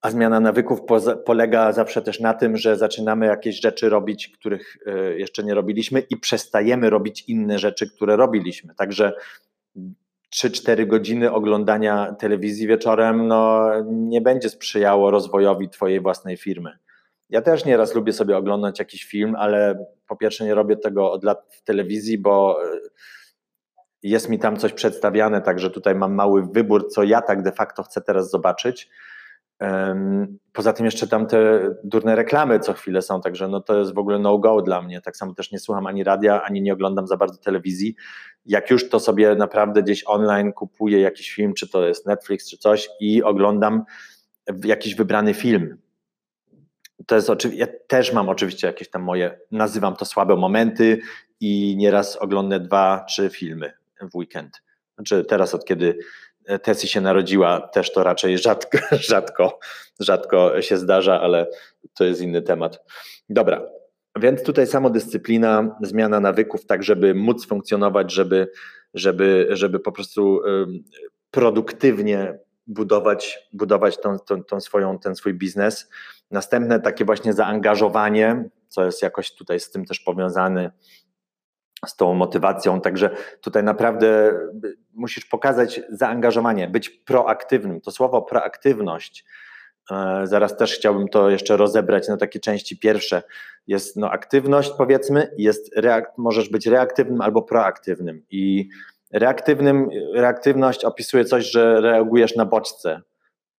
[0.02, 0.80] a zmiana nawyków
[1.26, 6.00] polega zawsze też na tym, że zaczynamy jakieś rzeczy robić, których e, jeszcze nie robiliśmy
[6.00, 8.76] i przestajemy robić inne rzeczy, które robiliśmy.
[8.76, 9.14] Także
[10.36, 16.78] 3-4 godziny oglądania telewizji wieczorem no, nie będzie sprzyjało rozwojowi Twojej własnej firmy.
[17.30, 21.24] Ja też nieraz lubię sobie oglądać jakiś film, ale po pierwsze nie robię tego od
[21.24, 22.80] lat w telewizji, bo e,
[24.04, 27.84] jest mi tam coś przedstawiane, także tutaj mam mały wybór, co ja tak de facto
[27.84, 28.90] chcę teraz zobaczyć.
[30.54, 33.98] Poza tym jeszcze tam te durne reklamy co chwilę są, także no to jest w
[33.98, 35.02] ogóle no-go dla mnie.
[35.02, 37.96] Tak samo też nie słucham ani radia, ani nie oglądam za bardzo telewizji.
[38.46, 42.58] Jak już to sobie naprawdę gdzieś online kupuję jakiś film, czy to jest Netflix, czy
[42.58, 43.84] coś i oglądam
[44.64, 45.78] jakiś wybrany film.
[47.08, 51.00] To jest oczywiście, ja też mam oczywiście jakieś tam moje, nazywam to słabe momenty
[51.40, 53.74] i nieraz oglądam dwa, trzy filmy
[54.12, 54.62] w weekend.
[54.96, 55.98] Znaczy teraz od kiedy
[56.64, 58.78] Tessie się narodziła, też to raczej rzadko,
[59.10, 59.60] rzadko,
[60.00, 61.48] rzadko się zdarza, ale
[61.94, 62.84] to jest inny temat.
[63.30, 63.62] Dobra,
[64.20, 68.52] więc tutaj samodyscyplina, zmiana nawyków, tak żeby móc funkcjonować, żeby,
[68.94, 70.42] żeby, żeby po prostu
[71.32, 75.90] produktywnie budować, budować tą, tą, tą swoją, ten swój biznes.
[76.32, 80.72] Następne takie właśnie zaangażowanie, co jest jakoś tutaj z tym też powiązane,
[81.86, 82.82] z tą motywacją.
[82.82, 83.10] Także
[83.42, 84.40] tutaj naprawdę
[84.94, 87.82] musisz pokazać zaangażowanie, być proaktywnym.
[87.82, 89.26] To słowo proaktywność,
[89.92, 93.24] e, zaraz też chciałbym to jeszcze rozebrać na takie części pierwsze.
[93.68, 98.26] Jest no, aktywność, powiedzmy, jest reak- możesz być reaktywnym albo proaktywnym.
[98.30, 98.70] I
[99.14, 103.02] reaktywnym, reaktywność opisuje coś, że reagujesz na bodźce,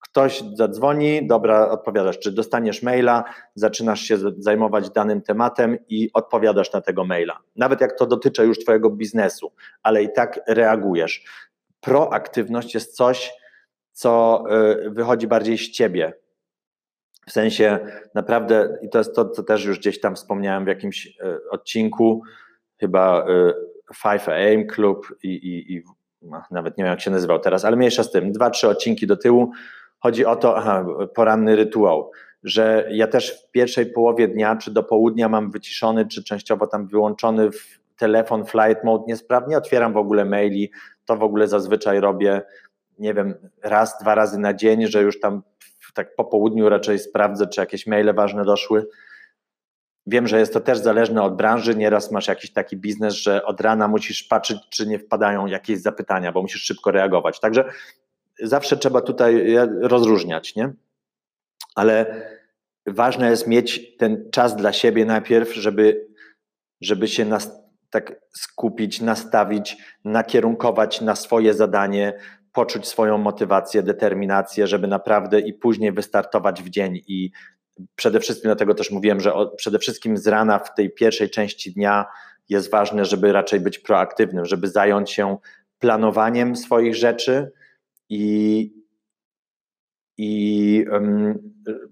[0.01, 2.19] Ktoś zadzwoni, dobra, odpowiadasz.
[2.19, 7.39] Czy dostaniesz maila, zaczynasz się zajmować danym tematem i odpowiadasz na tego maila.
[7.57, 11.25] Nawet jak to dotyczy już Twojego biznesu, ale i tak reagujesz.
[11.81, 13.33] Proaktywność jest coś,
[13.93, 14.45] co
[14.87, 16.13] y, wychodzi bardziej z Ciebie.
[17.27, 17.79] W sensie
[18.15, 22.23] naprawdę, i to jest to, co też już gdzieś tam wspomniałem w jakimś y, odcinku,
[22.81, 23.27] chyba
[23.95, 25.83] 5AM y, Club i, i, i
[26.23, 29.07] no, nawet nie wiem jak się nazywał teraz, ale mniejsza z tym, dwa, trzy odcinki
[29.07, 29.53] do tyłu,
[30.01, 32.11] Chodzi o to, aha, poranny rytuał,
[32.43, 36.87] że ja też w pierwszej połowie dnia, czy do południa mam wyciszony, czy częściowo tam
[36.87, 39.05] wyłączony w telefon flight mode.
[39.09, 40.71] Niesprawnie, otwieram w ogóle maili,
[41.05, 42.43] to w ogóle zazwyczaj robię,
[42.99, 45.43] nie wiem, raz, dwa razy na dzień, że już tam
[45.95, 48.87] tak po południu raczej sprawdzę, czy jakieś maile ważne doszły.
[50.11, 51.75] Wiem, że jest to też zależne od branży.
[51.75, 56.33] Nieraz masz jakiś taki biznes, że od rana musisz patrzeć, czy nie wpadają jakieś zapytania,
[56.33, 57.41] bo musisz szybko reagować.
[57.41, 57.65] Także
[58.43, 60.73] zawsze trzeba tutaj rozróżniać, nie?
[61.75, 62.23] Ale
[62.87, 66.07] ważne jest mieć ten czas dla siebie najpierw, żeby,
[66.81, 67.51] żeby się nas,
[67.91, 72.19] tak skupić, nastawić, nakierunkować na swoje zadanie,
[72.53, 77.01] poczuć swoją motywację, determinację, żeby naprawdę i później wystartować w dzień.
[77.07, 77.31] I
[77.95, 82.07] przede wszystkim, dlatego też mówiłem, że przede wszystkim z rana w tej pierwszej części dnia
[82.49, 85.37] jest ważne, żeby raczej być proaktywnym, żeby zająć się
[85.79, 87.53] planowaniem swoich rzeczy,
[88.09, 88.73] i,
[90.19, 90.85] i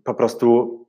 [0.05, 0.86] po prostu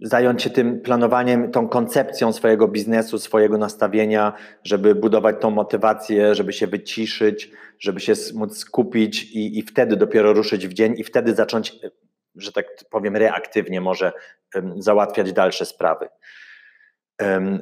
[0.00, 4.32] zająć się tym planowaniem, tą koncepcją swojego biznesu, swojego nastawienia,
[4.64, 10.32] żeby budować tą motywację, żeby się wyciszyć, żeby się móc skupić i, i wtedy dopiero
[10.32, 11.76] ruszyć w dzień i wtedy zacząć,
[12.36, 14.12] że tak powiem, reaktywnie może
[14.76, 16.08] załatwiać dalsze sprawy.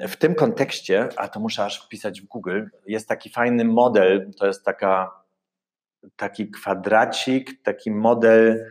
[0.09, 4.47] W tym kontekście, a to muszę aż wpisać w Google, jest taki fajny model, to
[4.47, 5.11] jest taka,
[6.17, 8.67] taki kwadracik, taki model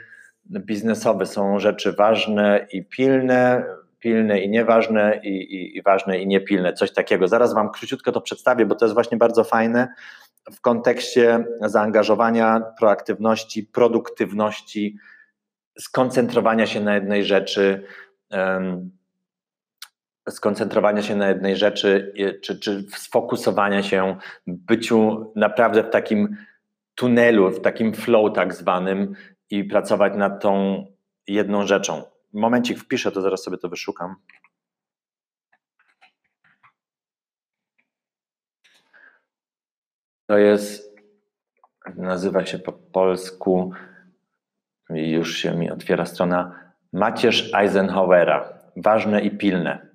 [0.60, 1.26] biznesowy.
[1.26, 3.66] Są rzeczy ważne i pilne,
[4.00, 7.28] pilne i nieważne i, i, i ważne i niepilne, coś takiego.
[7.28, 9.88] Zaraz Wam króciutko to przedstawię, bo to jest właśnie bardzo fajne
[10.52, 14.98] w kontekście zaangażowania, proaktywności, produktywności,
[15.80, 17.84] skoncentrowania się na jednej rzeczy,
[20.30, 26.38] skoncentrowania się na jednej rzeczy, czy, czy sfokusowania się, byciu naprawdę w takim
[26.96, 29.16] tunelu, w takim flow tak zwanym
[29.52, 30.86] i pracować nad tą
[31.28, 32.04] jedną rzeczą.
[32.34, 34.16] Momencik wpiszę, to zaraz sobie to wyszukam.
[40.28, 40.96] To jest,
[41.96, 43.72] nazywa się po polsku,
[44.90, 48.60] już się mi otwiera strona, Macierz Eisenhowera.
[48.76, 49.91] Ważne i pilne.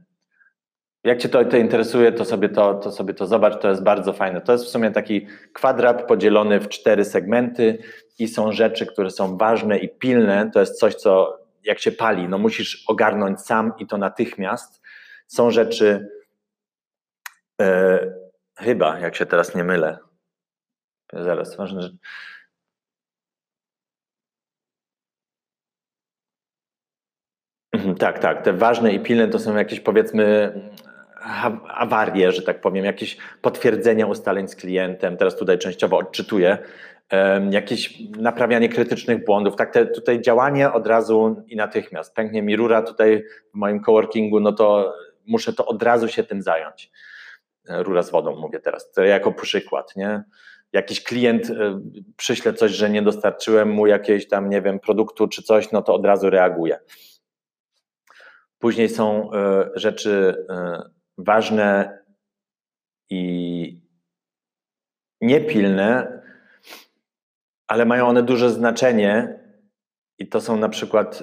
[1.07, 4.13] Jak Cię to, to interesuje, to sobie to, to sobie to zobacz, to jest bardzo
[4.13, 4.41] fajne.
[4.41, 7.79] To jest w sumie taki kwadrat podzielony w cztery segmenty
[8.19, 10.51] i są rzeczy, które są ważne i pilne.
[10.55, 14.83] To jest coś, co jak się pali, no musisz ogarnąć sam i to natychmiast.
[15.27, 16.09] Są rzeczy,
[17.61, 17.99] e,
[18.59, 19.99] chyba, jak się teraz nie mylę,
[21.13, 21.99] zaraz, ważne rzeczy.
[27.73, 28.43] Mhm, tak, tak.
[28.43, 30.53] Te ważne i pilne to są jakieś powiedzmy
[31.69, 35.17] awarie, że tak powiem, jakieś potwierdzenia ustaleń z klientem.
[35.17, 36.59] Teraz tutaj częściowo odczytuję.
[37.51, 39.57] Jakieś naprawianie krytycznych błędów.
[39.57, 42.15] Tak, te, tutaj działanie od razu i natychmiast.
[42.15, 44.95] Pęknie mi rura tutaj w moim coworkingu, no to
[45.27, 46.91] muszę to od razu się tym zająć.
[47.69, 50.25] E, rura z wodą mówię teraz, to jako przykład, nie?
[50.73, 51.81] Jakiś klient e,
[52.17, 55.95] przyśle coś, że nie dostarczyłem mu jakiejś tam, nie wiem, produktu czy coś, no to
[55.95, 56.79] od razu reaguje.
[58.59, 60.47] Później są e, rzeczy
[61.19, 61.99] ważne
[63.11, 63.81] i
[65.21, 66.23] niepilne,
[67.69, 69.39] ale mają one duże znaczenie
[70.19, 71.23] i to są na przykład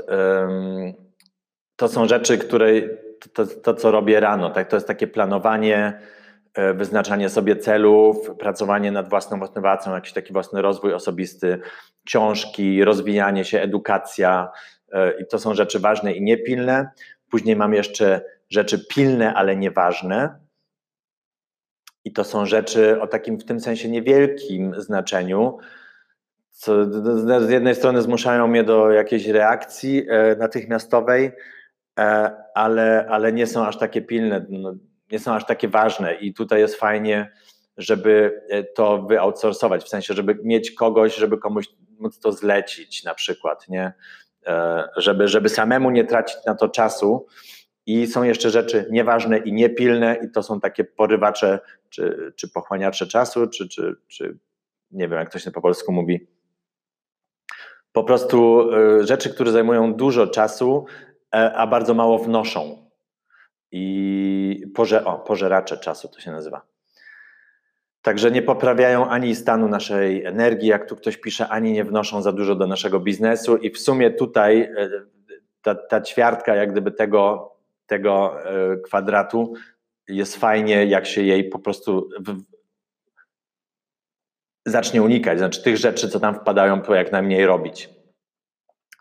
[1.76, 2.68] to są rzeczy, które
[3.34, 4.70] to, to, co robię rano, tak?
[4.70, 6.00] to jest takie planowanie,
[6.54, 11.60] e, wyznaczanie sobie celów, pracowanie nad własną motywacją, jakiś taki własny rozwój osobisty,
[12.06, 14.52] książki, rozwijanie się, edukacja
[14.92, 16.90] e, i to są rzeczy ważne i niepilne.
[17.30, 18.22] Później mam jeszcze
[18.54, 20.40] rzeczy pilne, ale nieważne.
[22.06, 25.58] I to są rzeczy o takim w tym sensie niewielkim znaczeniu,
[26.50, 26.86] co
[27.46, 31.32] z jednej strony zmuszają mnie do jakiejś reakcji e, natychmiastowej,
[32.00, 34.74] e, ale, ale nie są aż takie pilne, no,
[35.12, 36.16] nie są aż takie ważne.
[36.16, 37.32] I tutaj jest fajnie,
[37.78, 41.66] żeby e, to wyoutsourcować, w sensie, żeby mieć kogoś, żeby komuś
[42.00, 43.94] móc to zlecić na przykład, nie?
[44.98, 47.26] Żeby, żeby samemu nie tracić na to czasu,
[47.86, 53.08] i są jeszcze rzeczy nieważne i niepilne, i to są takie porywacze, czy, czy pochłaniacze
[53.08, 54.38] czasu, czy, czy, czy
[54.92, 56.28] nie wiem, jak to się po polsku mówi.
[57.92, 58.70] Po prostu
[59.02, 60.86] y, rzeczy, które zajmują dużo czasu,
[61.36, 62.90] e, a bardzo mało wnoszą.
[63.72, 64.66] I
[65.06, 66.62] o, pożeracze czasu to się nazywa.
[68.02, 72.32] Także nie poprawiają ani stanu naszej energii, jak tu ktoś pisze, ani nie wnoszą za
[72.32, 73.58] dużo do naszego biznesu.
[73.58, 74.90] I w sumie tutaj e,
[75.62, 77.53] ta, ta ćwiartka, jak gdyby tego
[77.94, 79.54] tego e, kwadratu
[80.08, 82.38] jest fajnie, jak się jej po prostu w,
[84.66, 87.90] zacznie unikać, znaczy tych rzeczy, co tam wpadają, to jak najmniej robić.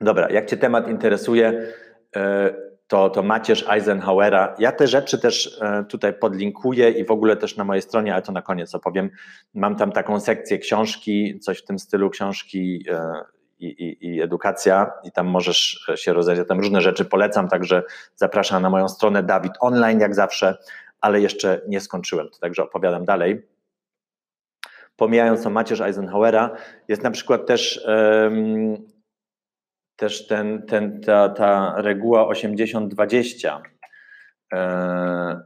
[0.00, 1.72] Dobra, jak Cię temat interesuje,
[2.16, 2.54] e,
[2.86, 4.54] to, to macierz Eisenhowera.
[4.58, 8.22] Ja te rzeczy też e, tutaj podlinkuję i w ogóle też na mojej stronie, ale
[8.22, 9.10] to na koniec opowiem.
[9.54, 12.84] Mam tam taką sekcję książki, coś w tym stylu książki
[13.62, 16.48] i, i, i, edukacja i tam możesz się rozejrzeć.
[16.48, 17.82] Tam różne rzeczy polecam, także
[18.16, 20.56] zapraszam na moją stronę Dawid Online jak zawsze,
[21.00, 23.46] ale jeszcze nie skończyłem, to także opowiadam dalej.
[24.96, 26.56] Pomijając to macierz Eisenhowera,
[26.88, 28.76] jest na przykład też, um,
[29.96, 33.60] też ten, ten, ta, ta reguła 80-20.
[34.52, 35.40] E,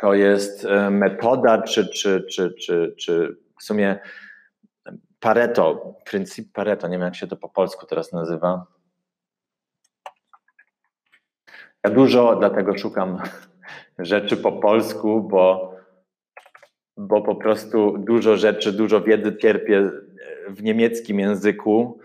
[0.00, 3.98] to jest e, metoda, czy, czy, czy, czy, czy w sumie
[5.20, 8.66] Pareto, pryncyp Pareto, nie wiem jak się to po polsku teraz nazywa.
[11.84, 13.22] Ja dużo dlatego szukam
[13.98, 15.74] rzeczy po polsku, bo,
[16.96, 19.90] bo po prostu dużo rzeczy, dużo wiedzy czerpię
[20.48, 22.00] w niemieckim języku.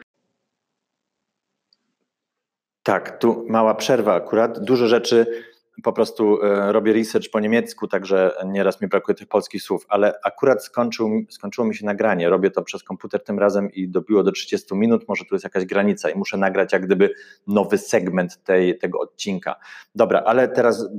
[2.84, 4.60] Tak, tu mała przerwa akurat.
[4.60, 5.44] Dużo rzeczy
[5.84, 10.14] po prostu e, robię research po niemiecku, także nieraz mi brakuje tych polskich słów, ale
[10.24, 12.30] akurat skończył, skończyło mi się nagranie.
[12.30, 15.08] Robię to przez komputer tym razem i dobiło do 30 minut.
[15.08, 17.14] Może tu jest jakaś granica i muszę nagrać jak gdyby
[17.48, 19.56] nowy segment tej, tego odcinka.
[19.96, 20.90] Dobra, ale teraz,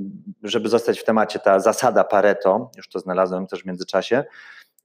[0.43, 4.23] żeby zostać w temacie, ta zasada Pareto, już to znalazłem też w międzyczasie,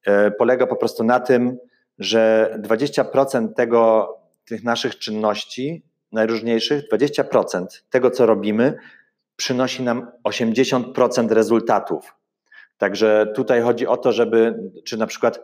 [0.07, 1.59] e, polega po prostu na tym,
[1.99, 4.09] że 20% tego,
[4.45, 5.83] tych naszych czynności
[6.13, 8.79] najróżniejszych, 20% tego, co robimy,
[9.39, 12.15] przynosi nam 80% rezultatów.
[12.79, 15.41] Także tutaj chodzi o to, żeby, czy na przykład,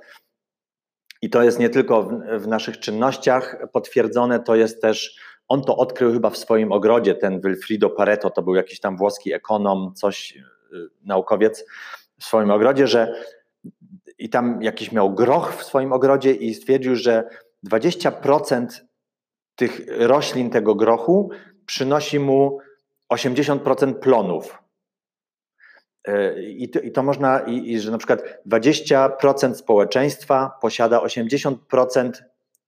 [1.22, 5.76] i to jest nie tylko w, w, naszych czynnościach potwierdzone, to jest też, on to
[5.76, 10.36] odkrył chyba w swoim ogrodzie, ten Wilfrido Pareto, to był jakiś tam włoski ekonom, coś,
[10.36, 11.64] y, naukowiec
[12.18, 13.14] w swoim ogrodzie, że
[14.18, 17.24] i tam jakiś miał groch w swoim ogrodzie i stwierdził, że
[17.70, 18.66] 20%
[19.56, 21.30] tych roślin tego grochu
[21.66, 22.58] przynosi mu
[23.14, 24.58] 80% plonów.
[26.08, 32.12] E, I to, I to, można, i, i, że na przykład 20% społeczeństwa posiada 80%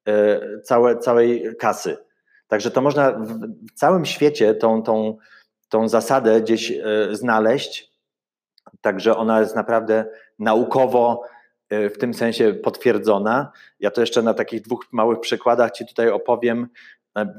[0.09, 1.97] e, całe, całej kasy.
[2.49, 5.17] Także to można w, całym świecie tą, tą,
[5.69, 6.83] tą zasadę gdzieś e,
[7.13, 7.93] znaleźć.
[8.81, 10.05] Także ona jest naprawdę
[10.39, 11.23] naukowo
[11.71, 13.53] w tym sensie potwierdzona.
[13.81, 16.69] Ja to jeszcze na takich dwóch małych przykładach Ci tutaj opowiem.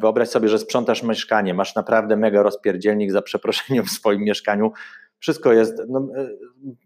[0.01, 4.71] Wyobraź sobie, że sprzątasz mieszkanie, masz naprawdę mega rozpierdzielnik za przeproszeniem w swoim mieszkaniu.
[5.19, 6.29] Wszystko jest no, e,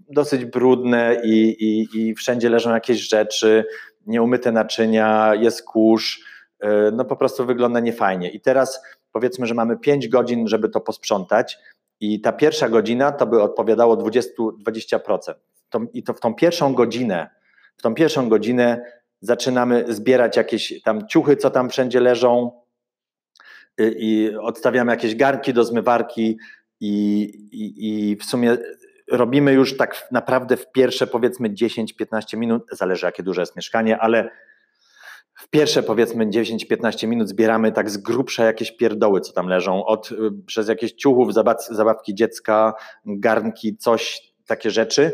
[0.09, 3.65] dosyć brudne i, i, i wszędzie leżą jakieś rzeczy,
[4.05, 6.25] nieumyte naczynia, jest kurz,
[6.59, 8.29] e, no po prostu wygląda niefajnie.
[8.29, 11.59] I teraz powiedzmy, że mamy 5 godzin, żeby to posprzątać
[11.99, 15.33] i ta pierwsza godzina to by odpowiadało 20-20%.
[15.93, 17.29] I to w tą pierwszą godzinę,
[17.77, 18.85] w tą pierwszą godzinę
[19.21, 22.60] zaczynamy zbierać jakieś tam ciuchy, co tam wszędzie leżą,
[23.89, 26.37] i odstawiamy jakieś garki do zmywarki
[26.79, 28.57] i, i, i w sumie
[29.11, 34.29] robimy już tak naprawdę w pierwsze powiedzmy 10-15 minut, zależy jakie duże jest mieszkanie, ale
[35.41, 40.11] w pierwsze powiedzmy 10-15 minut zbieramy tak z grubsza jakieś pierdoły, co tam leżą, od,
[40.11, 40.15] y,
[40.45, 41.33] przez jakieś ciuchów,
[41.69, 42.73] zabawki dziecka,
[43.05, 45.11] garnki, coś, takie rzeczy.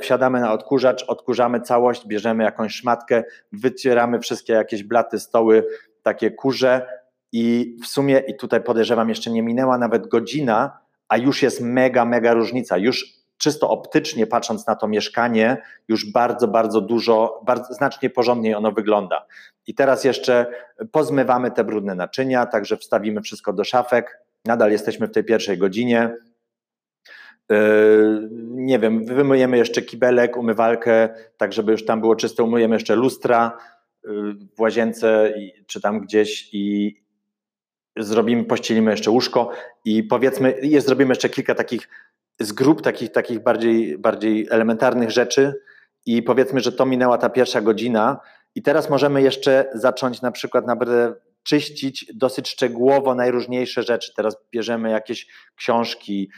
[0.00, 5.66] Wsiadamy na odkurzacz, odkurzamy całość, bierzemy jakąś szmatkę, wycieramy wszystkie jakieś blaty, stoły,
[6.02, 6.86] takie kurze,
[7.32, 12.04] i w sumie, i tutaj podejrzewam, jeszcze nie minęła nawet godzina, a już jest mega,
[12.04, 12.78] mega różnica.
[12.78, 18.72] Już czysto optycznie patrząc na to mieszkanie, już bardzo, bardzo dużo, bardzo, znacznie porządniej ono
[18.72, 19.26] wygląda.
[19.66, 20.46] I teraz jeszcze
[20.92, 24.20] pozmywamy te brudne naczynia, także wstawimy wszystko do szafek.
[24.44, 26.16] Nadal jesteśmy w tej pierwszej godzinie.
[27.50, 32.96] Yy, nie wiem, wymyjemy jeszcze kibelek, umywalkę, tak żeby już tam było czyste, umyjemy jeszcze
[32.96, 33.58] lustra
[34.04, 35.34] yy, w łazience
[35.66, 36.96] czy tam gdzieś i,
[38.00, 39.50] zrobimy, pościelimy jeszcze łóżko
[39.84, 41.88] i powiedzmy, jest, zrobimy jeszcze kilka takich
[42.40, 45.54] z grup, takich, takich bardziej, bardziej elementarnych rzeczy
[46.06, 48.20] i powiedzmy, że to minęła ta pierwsza godzina
[48.54, 54.12] i teraz możemy jeszcze zacząć na przykład naprawdę czyścić dosyć szczegółowo najróżniejsze rzeczy.
[54.16, 56.30] Teraz bierzemy jakieś książki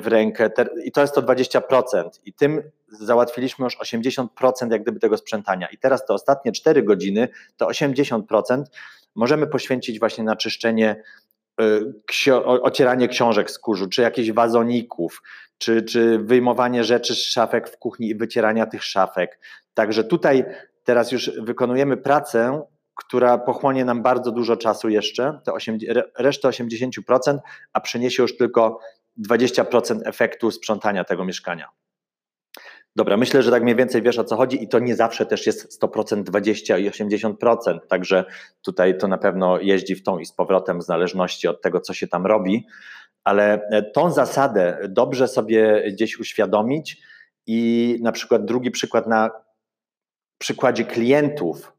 [0.00, 0.50] w rękę
[0.84, 4.26] i to jest to 20% i tym załatwiliśmy już 80%
[4.70, 8.62] jak gdyby tego sprzątania i teraz te ostatnie 4 godziny to 80%
[9.16, 11.02] możemy poświęcić właśnie na czyszczenie,
[11.60, 15.22] y, ocieranie książek z kurzu, czy jakichś wazoników,
[15.58, 19.38] czy, czy wyjmowanie rzeczy z szafek w kuchni i wycierania tych szafek.
[19.74, 20.44] Także tutaj
[20.84, 22.62] teraz już wykonujemy pracę,
[22.94, 25.78] która pochłonie nam bardzo dużo czasu jeszcze, te 8,
[26.18, 27.38] resztę 80%,
[27.72, 28.80] a przyniesie już tylko
[29.28, 31.68] 20% efektu sprzątania tego mieszkania.
[32.96, 35.46] Dobra, myślę, że tak mniej więcej wiesz o co chodzi i to nie zawsze też
[35.46, 38.24] jest 100%, 20 i 80%, także
[38.62, 41.94] tutaj to na pewno jeździ w tą i z powrotem w zależności od tego, co
[41.94, 42.66] się tam robi,
[43.24, 47.02] ale e, tą zasadę dobrze sobie gdzieś uświadomić
[47.46, 49.30] i na przykład drugi przykład na
[50.38, 51.72] przykładzie klientów.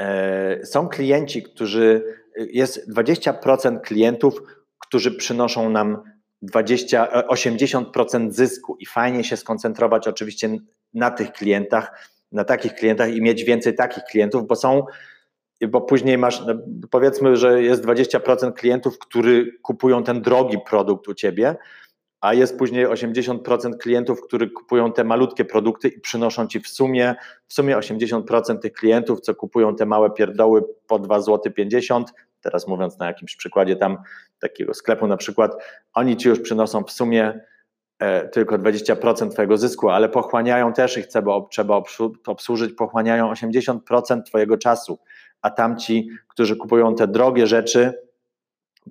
[0.00, 2.02] E, są klienci, którzy,
[2.36, 4.42] jest 20% klientów,
[4.78, 6.13] którzy przynoszą nam
[6.44, 10.58] 20, 80% zysku i fajnie się skoncentrować oczywiście
[10.94, 14.82] na tych klientach, na takich klientach i mieć więcej takich klientów, bo są,
[15.68, 16.54] bo później masz, no,
[16.90, 21.56] powiedzmy, że jest 20% klientów, którzy kupują ten drogi produkt u ciebie,
[22.20, 27.14] a jest później 80% klientów, którzy kupują te malutkie produkty i przynoszą ci w sumie,
[27.48, 32.12] w sumie 80% tych klientów, co kupują te małe pierdoły po 2 zł 50,
[32.44, 33.98] teraz mówiąc na jakimś przykładzie tam
[34.38, 35.52] takiego sklepu na przykład,
[35.94, 37.40] oni ci już przynoszą w sumie
[37.98, 41.82] e, tylko 20% Twojego zysku, ale pochłaniają też ich trzeba, trzeba
[42.26, 44.98] obsłużyć, pochłaniają 80% Twojego czasu,
[45.42, 48.04] a tamci, którzy kupują te drogie rzeczy,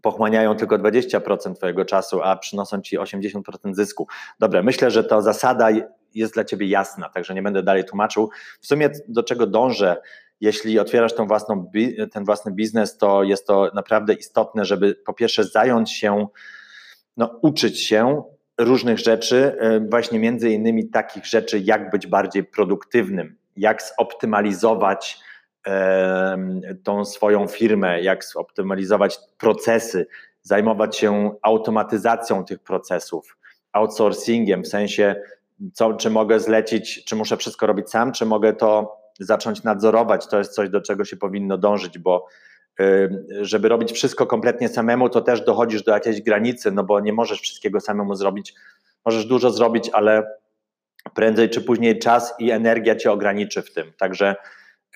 [0.01, 3.41] pochłaniają tylko 20% Twojego czasu, a przynoszą Ci 80%
[3.74, 4.08] zysku.
[4.39, 5.70] Dobra, myślę, że ta zasada
[6.16, 8.30] jest dla Ciebie jasna, także nie będę dalej tłumaczył.
[8.62, 9.97] W sumie do czego dążę,
[10.44, 11.72] jeśli otwierasz tą własną,
[12.12, 16.28] ten własny biznes, to jest to naprawdę istotne, żeby po pierwsze zająć się,
[17.18, 18.24] no, uczyć się
[18.58, 25.20] różnych rzeczy, e, właśnie między innymi takich rzeczy, jak być bardziej produktywnym, jak zoptymalizować
[26.84, 30.08] tą swoją firmę, jak zoptymalizować procesy,
[30.41, 33.38] zajmować się automatyzacją tych procesów,
[33.72, 35.16] outsourcingiem, w sensie,
[35.74, 40.28] co, czy mogę zlecić, czy muszę wszystko robić sam, czy mogę to zacząć nadzorować.
[40.28, 42.28] To jest coś, do czego się powinno dążyć, bo
[43.41, 47.41] żeby robić wszystko kompletnie samemu, to też dochodzisz do jakiejś granicy, no bo nie możesz
[47.41, 48.53] wszystkiego samemu zrobić.
[49.05, 50.24] Możesz dużo zrobić, ale
[51.16, 53.93] prędzej czy później czas i energia cię ograniczy w tym.
[53.97, 54.36] Także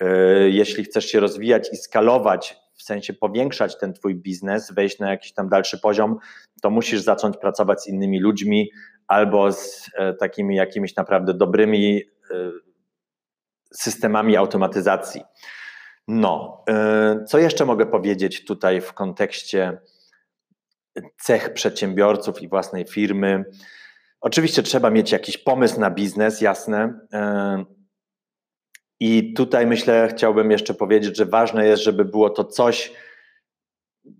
[0.00, 5.10] E, jeśli chcesz się rozwijać i skalować, w sensie powiększać ten twój biznes, wejść na
[5.10, 6.18] jakiś tam dalszy poziom,
[6.62, 8.70] to musisz zacząć pracować z innymi ludźmi
[9.06, 12.34] albo z e, takimi jakimiś naprawdę dobrymi e,
[13.74, 15.22] systemami automatyzacji.
[16.08, 16.64] No,
[17.28, 19.78] co jeszcze mogę powiedzieć tutaj w kontekście
[21.20, 23.44] cech przedsiębiorców i własnej firmy?
[24.20, 27.00] Oczywiście trzeba mieć jakiś pomysł na biznes, jasne.
[29.00, 32.92] I tutaj myślę, chciałbym jeszcze powiedzieć, że ważne jest, żeby było to coś,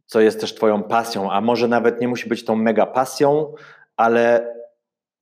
[0.06, 3.54] co jest też Twoją pasją, a może nawet nie musi być tą mega pasją,
[3.96, 4.54] ale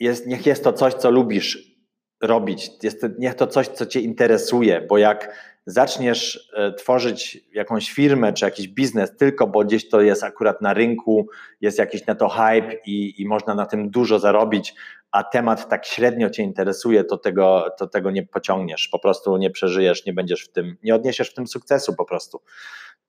[0.00, 1.75] jest, niech jest to coś, co lubisz
[2.20, 2.70] robić.
[2.82, 5.34] Jest, niech to coś, co Cię interesuje, bo jak
[5.66, 10.74] zaczniesz e, tworzyć jakąś firmę czy jakiś biznes tylko, bo gdzieś to jest akurat na
[10.74, 11.28] rynku,
[11.60, 14.74] jest jakiś na to hype i, i można na tym dużo zarobić,
[15.10, 19.50] a temat tak średnio Cię interesuje, to tego, to tego nie pociągniesz, po prostu nie
[19.50, 22.42] przeżyjesz, nie będziesz w tym, nie odniesiesz w tym sukcesu po prostu.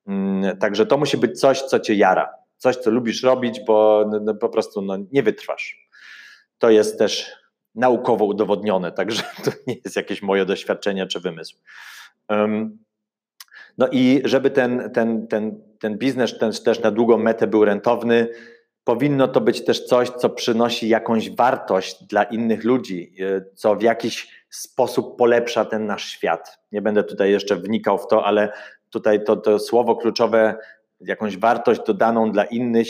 [0.08, 4.20] Mm, także to musi być coś, co Cię jara, coś, co lubisz robić, bo no,
[4.20, 5.90] no, po prostu no, nie wytrwasz.
[6.58, 7.32] To jest też
[7.78, 11.56] naukowo udowodnione, także to nie jest jakieś moje doświadczenie czy wymysł.
[13.78, 18.28] No i żeby ten, ten, ten, ten biznes ten też na długą metę był rentowny,
[18.84, 23.82] powinno to być też coś, co przynosi jakąś wartość dla innych ludzi, e, co w
[23.82, 26.60] jakiś sposób polepsza ten nasz świat.
[26.72, 28.52] Nie będę tutaj jeszcze wnikał w to, ale
[28.90, 30.56] tutaj to, to słowo kluczowe,
[31.00, 32.88] jakąś wartość dodaną dla innych,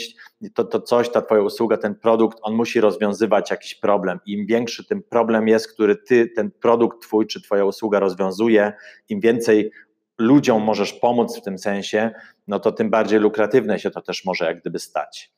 [0.54, 4.20] to, to coś, ta Twoja usługa, ten produkt, on musi rozwiązywać jakiś problem.
[4.26, 8.72] Im większy ten problem jest, który Ty, ten produkt Twój czy Twoja usługa rozwiązuje,
[9.08, 9.70] im więcej
[10.18, 12.10] ludziom możesz pomóc w tym sensie,
[12.46, 15.32] no to tym bardziej lukratywne się to też może jak gdyby stać.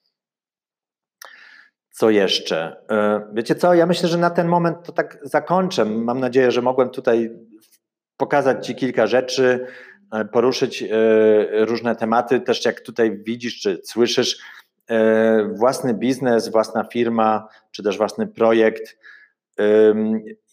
[1.91, 2.77] Co jeszcze?
[2.91, 3.75] E, wiecie co?
[3.75, 5.85] Ja myślę, że na ten moment to tak zakończę.
[5.85, 7.31] Mam nadzieję, że mogłem tutaj
[8.17, 9.67] pokazać Ci kilka rzeczy,
[10.33, 10.89] poruszyć e,
[11.65, 12.41] różne tematy.
[12.41, 14.39] Też jak tutaj widzisz czy słyszysz,
[15.53, 18.99] własny biznes, własna firma, czy też własny projekt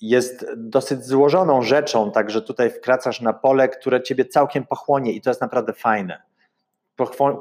[0.02, 5.30] jest dosyć złożoną rzeczą, także tutaj wkracasz na pole, które Ciebie całkiem pochłonie i to
[5.30, 6.22] jest naprawdę fajne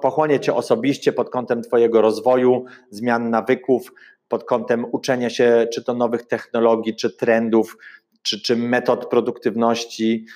[0.02, 3.92] pochłonie cię osobiście pod kątem Twojego rozwoju, zmian nawyków,
[4.28, 7.76] pod kątem uczenia się czy to nowych technologii, czy trendów,
[8.22, 10.26] czy, czy metod produktywności.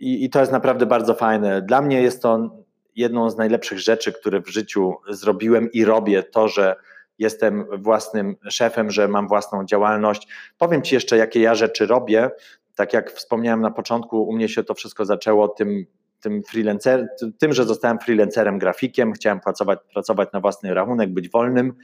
[0.00, 1.62] I, I to jest naprawdę bardzo fajne.
[1.62, 2.50] Dla mnie jest to
[2.96, 6.76] jedną z najlepszych rzeczy, które w życiu zrobiłem i robię, to, że
[7.18, 10.28] jestem własnym szefem, że mam własną działalność.
[10.58, 12.30] Powiem Ci jeszcze, jakie ja rzeczy robię.
[12.74, 15.86] Tak jak wspomniałem na początku, u mnie się to wszystko zaczęło tym
[16.20, 21.74] tym, freelancer, tym, że zostałem freelancerem, grafikiem, chciałem pracować, pracować na własny rachunek, być wolnym.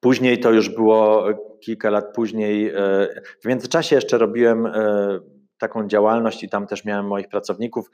[0.00, 1.26] Później to już było
[1.60, 2.68] kilka lat później.
[2.68, 2.72] E,
[3.40, 4.72] w międzyczasie jeszcze robiłem e,
[5.58, 7.90] taką działalność i tam też miałem moich pracowników.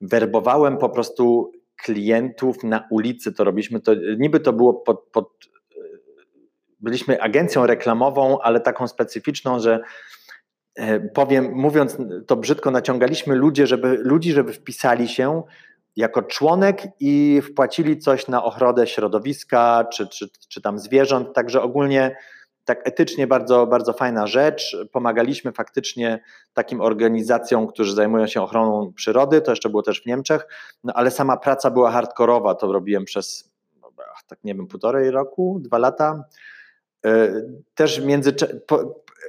[0.00, 1.52] Werbowałem po prostu
[1.82, 5.28] klientów na ulicy, to robiliśmy to, niby to było pod, pod
[6.80, 9.80] byliśmy agencją reklamową, ale taką specyficzną, że
[10.78, 11.96] E, powiem, mówiąc
[12.26, 15.42] to brzydko, naciągaliśmy ludzi, żeby, ludzi, żeby wpisali się
[15.96, 21.34] jako członek i wpłacili coś na ochronę środowiska czy, czy, czy tam zwierząt.
[21.34, 22.16] Także ogólnie
[22.68, 24.76] tak etycznie bardzo, bardzo fajna rzecz.
[24.92, 26.20] Pomagaliśmy faktycznie
[26.54, 30.46] takim organizacjom, którzy zajmują się ochroną przyrody, to jeszcze było też w Niemczech,
[30.84, 33.50] no ale sama praca była hardkorowa, to robiłem przez,
[33.82, 33.90] no,
[34.28, 36.24] tak nie wiem, półtorej roku, dwa lata
[37.74, 38.32] też między,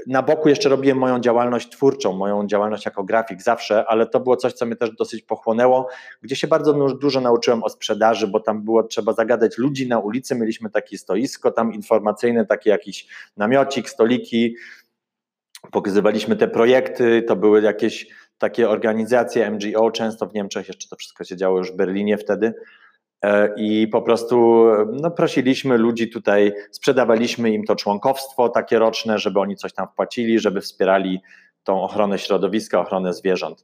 [0.08, 4.36] na boku jeszcze robiłem moją działalność twórczą, moją działalność jako grafik zawsze, ale to było
[4.36, 5.88] coś, co mnie też dosyć pochłonęło,
[6.22, 10.36] gdzie się bardzo dużo nauczyłem o sprzedaży, bo tam było trzeba zagadać ludzi na ulicy,
[10.36, 13.08] mieliśmy takie stoisko tam informacyjne, taki jakiś
[13.38, 14.56] namiocik, stoliki,
[15.72, 18.08] pokazywaliśmy te projekty, to były jakieś
[18.38, 22.54] takie organizacje MGO, często w Niemczech, jeszcze to wszystko się działo już w Berlinie wtedy,
[22.54, 22.79] E,
[23.58, 29.56] i po prostu no, prosiliśmy ludzi tutaj, sprzedawaliśmy im to członkowstwo takie roczne, żeby oni
[29.56, 31.22] coś tam wpłacili, żeby wspierali
[31.64, 33.64] tą ochronę środowiska, ochronę zwierząt.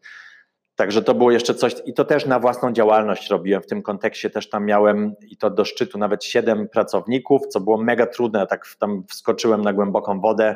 [0.76, 3.62] Także to było jeszcze coś, i to też na własną działalność robiłem.
[3.62, 7.78] W tym kontekście też tam miałem, i to do szczytu, nawet siedem pracowników, co było
[7.78, 8.48] mega trudne.
[8.48, 10.56] Tak tam wskoczyłem na głęboką wodę,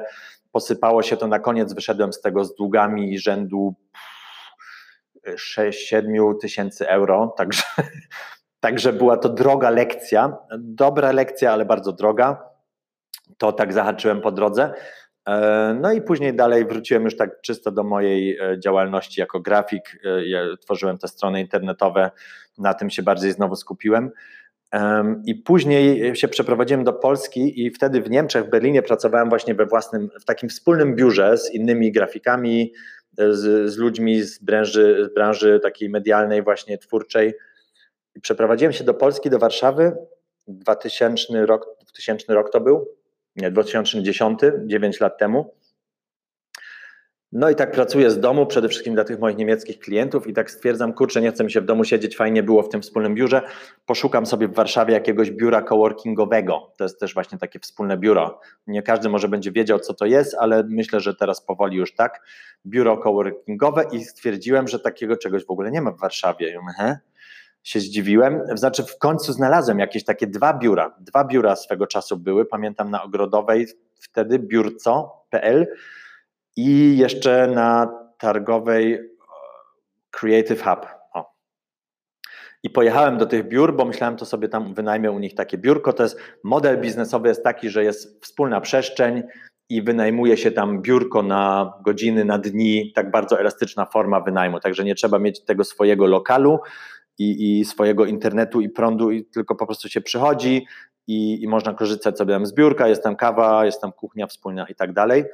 [0.52, 3.76] posypało się to na koniec, wyszedłem z tego z długami rzędu
[5.28, 7.34] 6-7 tysięcy euro.
[7.38, 7.64] Także
[8.60, 12.44] Także była to droga lekcja, dobra lekcja, ale bardzo droga.
[13.38, 14.74] To tak zahaczyłem po drodze.
[15.28, 20.00] E, no i później dalej wróciłem już tak czysto do mojej e, działalności jako grafik.
[20.06, 22.12] E, ja tworzyłem te strony internetowe,
[22.58, 24.12] na tym się bardziej znowu skupiłem.
[25.26, 29.66] I później się przeprowadziłem do Polski i wtedy w Niemczech, w Berlinie pracowałem właśnie we
[29.66, 32.74] własnym, w takim wspólnym biurze z innymi grafikami,
[33.18, 37.34] z, z ludźmi z branży, z branży takiej medialnej, właśnie twórczej
[38.22, 39.98] przeprowadziłem się do Polski, do Warszawy.
[40.48, 42.88] 2000 rok, 2000 rok to był,
[43.36, 45.54] nie, 2010, 9 lat temu.
[47.32, 50.52] No i tak pracuję z domu, przede wszystkim dla tych moich niemieckich klientów i tak
[50.52, 53.42] stwierdzam, kurczę, nie chcę mi się w domu siedzieć, fajnie było w tym wspólnym biurze,
[53.86, 58.40] poszukam sobie w Warszawie jakiegoś biura coworkingowego, to jest też właśnie takie wspólne biuro.
[58.68, 62.22] Nie każdy może będzie wiedział, co to jest, ale myślę, że teraz powoli już tak,
[62.66, 66.60] biuro coworkingowe i stwierdziłem, że takiego czegoś w ogóle nie ma w Warszawie.
[66.62, 67.00] Mówię,
[67.64, 68.42] się zdziwiłem.
[68.54, 70.96] Znaczy, w końcu znalazłem jakieś takie dwa biura.
[71.00, 72.46] Dwa biura swego czasu były.
[72.46, 73.68] Pamiętam na Ogrodowej
[74.00, 75.68] wtedy biurco.pl
[76.56, 79.00] i jeszcze na targowej e,
[80.12, 80.88] Creative Hub.
[81.14, 81.34] O.
[82.64, 85.94] I pojechałem do tych biur, bo myślałem, to sobie tam wynajmę u nich takie biurko.
[85.94, 89.24] To jest model biznesowy jest taki, że jest wspólna przestrzeń
[89.70, 94.60] i wynajmuje się tam biurko na godziny, na dni, tak bardzo elastyczna forma wynajmu.
[94.60, 96.60] Także nie trzeba mieć tego swojego lokalu,
[97.20, 100.68] i, i swojego internetu i prądu, i tylko po prostu się przychodzi
[101.08, 104.68] i, i można korzystać sobie tam z biurka, jest tam kawa, jest tam kuchnia wspólna
[104.68, 105.26] i tak dalej.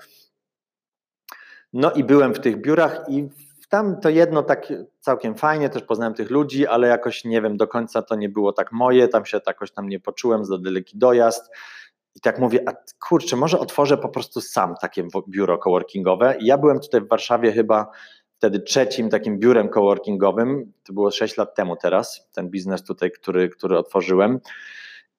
[1.73, 3.29] No i byłem w tych biurach i
[3.69, 7.67] tam to jedno tak całkiem fajnie, też poznałem tych ludzi, ale jakoś nie wiem, do
[7.67, 11.51] końca to nie było tak moje, tam się jakoś tam nie poczułem, za daleki dojazd.
[12.15, 12.73] I tak mówię, a
[13.07, 16.35] kurczę, może otworzę po prostu sam takie biuro coworkingowe.
[16.39, 17.91] I ja byłem tutaj w Warszawie chyba
[18.37, 23.49] wtedy trzecim takim biurem coworkingowym, to było 6 lat temu teraz, ten biznes tutaj, który,
[23.49, 24.39] który otworzyłem.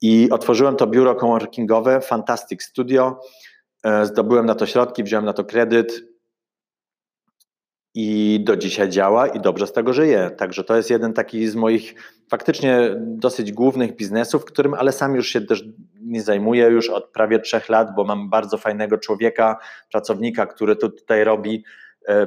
[0.00, 3.20] I otworzyłem to biuro coworkingowe, Fantastic Studio.
[3.84, 6.04] E, zdobyłem na to środki, wziąłem na to kredyt
[7.94, 10.30] i do dzisiaj działa i dobrze z tego żyję.
[10.38, 11.94] Także to jest jeden taki z moich
[12.30, 15.64] faktycznie dosyć głównych biznesów, którym ale sam już się też
[16.00, 19.56] nie zajmuję już od prawie trzech lat, bo mam bardzo fajnego człowieka,
[19.90, 21.64] pracownika, który tutaj robi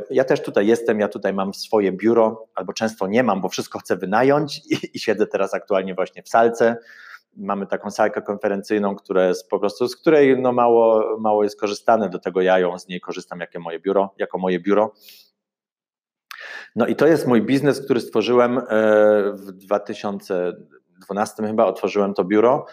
[0.10, 3.80] ja też tutaj jestem, ja tutaj mam swoje biuro, albo często nie mam, bo wszystko
[3.80, 6.78] chcę wynająć i, i siedzę teraz aktualnie właśnie w salce.
[7.38, 12.10] Mamy taką salkę konferencyjną, która jest po prostu, z której no mało, mało jest korzystane,
[12.10, 14.94] do tego ja ją z niej korzystam jako moje biuro, jako moje biuro.
[16.76, 18.62] No i to jest mój biznes, który stworzyłem e,
[19.34, 22.66] w 2012 chyba, otworzyłem to biuro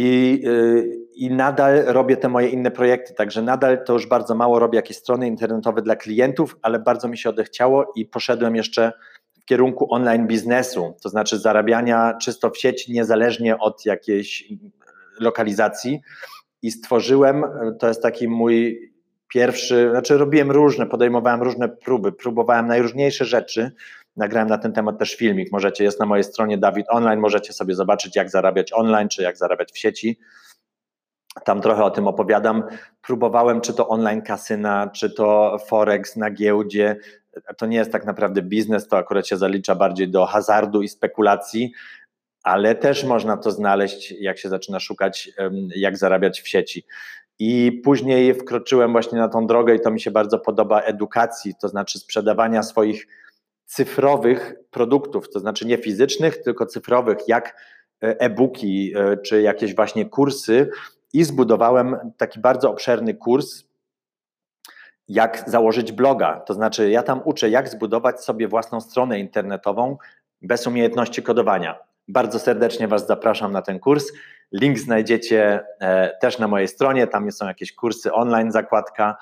[0.00, 4.58] i, y, I nadal robię te moje inne projekty, także nadal to już bardzo mało
[4.58, 8.92] robię jakieś strony internetowe dla klientów, ale bardzo mi się odechciało i poszedłem jeszcze
[9.42, 14.48] w kierunku online biznesu, to znaczy zarabiania czysto w sieci, niezależnie od jakiejś
[15.20, 16.00] lokalizacji.
[16.62, 17.44] I stworzyłem,
[17.78, 18.88] to jest taki mój
[19.28, 23.72] pierwszy, znaczy robiłem różne, podejmowałem różne próby, próbowałem najróżniejsze rzeczy,
[24.18, 25.52] Nagrałem na ten temat też filmik.
[25.52, 29.36] Możecie, jest na mojej stronie Dawid Online, możecie sobie zobaczyć, jak zarabiać online, czy jak
[29.36, 30.18] zarabiać w sieci.
[31.44, 32.62] Tam trochę o tym opowiadam.
[33.02, 36.96] Próbowałem, czy to online kasyna, czy to Forex na giełdzie.
[37.58, 41.72] To nie jest tak naprawdę biznes, to akurat się zalicza bardziej do hazardu i spekulacji,
[42.42, 45.30] ale też można to znaleźć, jak się zaczyna szukać,
[45.76, 46.86] jak zarabiać w sieci.
[47.38, 51.68] I później wkroczyłem właśnie na tą drogę, i to mi się bardzo podoba, edukacji, to
[51.68, 53.06] znaczy sprzedawania swoich
[53.68, 57.56] cyfrowych produktów, to znaczy nie fizycznych, tylko cyfrowych, jak
[58.02, 60.70] e, e-booki e, czy jakieś właśnie kursy
[61.12, 63.64] i zbudowałem taki bardzo obszerny kurs,
[65.08, 66.40] jak założyć bloga.
[66.40, 69.96] To znaczy, ja tam uczę, jak zbudować sobie własną stronę internetową
[70.42, 71.78] bez umiejętności kodowania.
[72.08, 74.12] Bardzo serdecznie Was zapraszam na ten kurs.
[74.52, 79.16] Link znajdziecie e, też na mojej stronie, tam są jakieś kursy online, zakładka.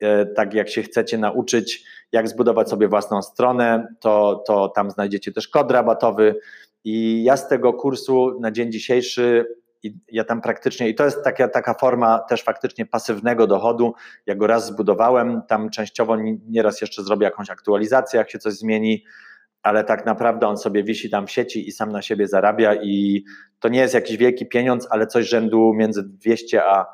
[0.00, 5.32] E, tak jak się chcecie nauczyć, jak zbudować sobie własną stronę, to, to tam znajdziecie
[5.32, 6.36] też kod rabatowy.
[6.84, 9.46] I ja z tego kursu na dzień dzisiejszy
[10.12, 13.94] ja tam praktycznie, i to jest taka, taka forma też faktycznie pasywnego dochodu.
[14.26, 16.16] Ja go raz zbudowałem, tam częściowo
[16.48, 19.04] nieraz jeszcze zrobię jakąś aktualizację, jak się coś zmieni,
[19.62, 23.24] ale tak naprawdę on sobie wisi tam w sieci i sam na siebie zarabia i
[23.60, 26.86] to nie jest jakiś wielki pieniądz, ale coś rzędu między 200 a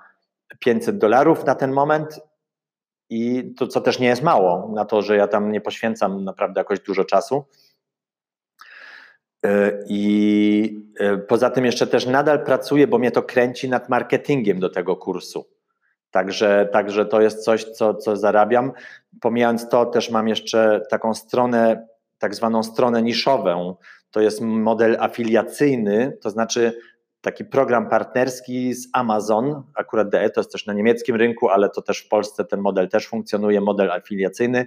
[0.58, 2.20] 500 dolarów na ten moment
[3.10, 6.60] i to, co też nie jest mało, na to, że ja tam nie poświęcam naprawdę
[6.60, 7.44] jakoś dużo czasu.
[9.44, 14.60] E, I e, poza tym jeszcze też nadal pracuję, bo mnie to kręci nad marketingiem
[14.60, 15.46] do tego kursu.
[16.10, 18.72] Także, także to jest coś, co, co zarabiam.
[19.20, 21.86] Pomijając to, też mam jeszcze taką stronę,
[22.18, 23.76] tak zwaną stronę niszową.
[24.10, 26.80] To jest model afiliacyjny, to znaczy
[27.20, 31.82] taki program partnerski z Amazon, akurat DE to jest też na niemieckim rynku, ale to
[31.82, 34.66] też w Polsce ten model też funkcjonuje, model afiliacyjny,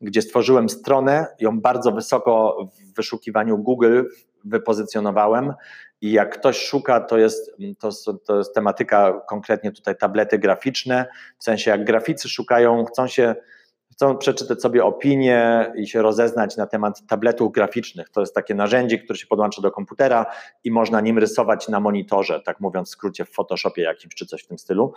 [0.00, 4.02] gdzie stworzyłem stronę, ją bardzo wysoko w wyszukiwaniu Google
[4.44, 5.52] wypozycjonowałem
[6.00, 11.06] i jak ktoś szuka, to jest, to, to jest tematyka konkretnie tutaj tablety graficzne,
[11.38, 13.34] w sensie jak graficy szukają, chcą się
[13.94, 18.10] chcą przeczytać sobie opinie i się rozeznać na temat tabletów graficznych.
[18.10, 20.26] To jest takie narzędzie, które się podłącza do komputera
[20.64, 24.42] i można nim rysować na monitorze, tak mówiąc w skrócie w Photoshopie jakimś czy coś
[24.42, 24.92] w tym stylu.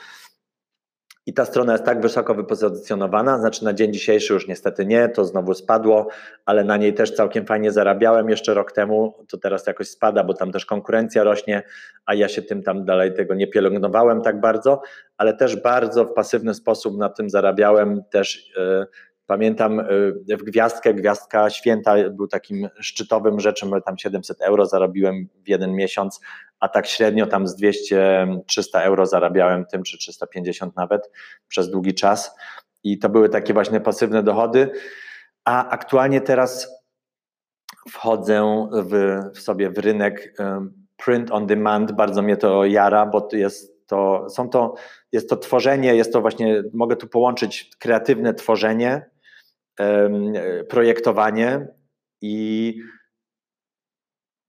[1.28, 5.26] I ta strona jest tak wysoko wypozycjonowana, znaczy na dzień dzisiejszy już niestety nie, to
[5.26, 6.08] znowu spadło,
[6.46, 10.34] ale na niej też całkiem fajnie zarabiałem jeszcze rok temu, to teraz jakoś spada, bo
[10.34, 11.64] tam też konkurencja rośnie,
[12.06, 14.82] a ja się tym tam dalej tego nie pielęgnowałem tak bardzo,
[15.18, 18.52] ale też bardzo w pasywny sposób na tym zarabiałem też.
[18.58, 18.88] Yy,
[19.28, 19.82] Pamiętam
[20.40, 26.20] w Gwiazdkę, Gwiazdka Święta był takim szczytowym rzeczem, tam 700 euro zarobiłem w jeden miesiąc,
[26.60, 31.12] a tak średnio tam z 200-300 euro zarabiałem tym, czy 350 nawet
[31.48, 32.36] przez długi czas.
[32.84, 34.70] I to były takie właśnie pasywne dochody.
[35.46, 36.82] A aktualnie teraz
[37.90, 40.38] wchodzę w, w sobie w rynek
[40.98, 41.92] print on demand.
[41.92, 44.74] Bardzo mnie to jara, bo jest to, są to,
[45.12, 49.10] jest to tworzenie, jest to właśnie, mogę tu połączyć kreatywne tworzenie,
[50.70, 51.68] projektowanie
[52.22, 52.76] i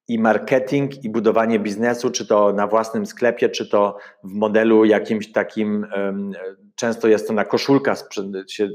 [0.09, 5.33] i marketing, i budowanie biznesu, czy to na własnym sklepie, czy to w modelu jakimś
[5.33, 5.87] takim,
[6.75, 7.95] często jest to na koszulka,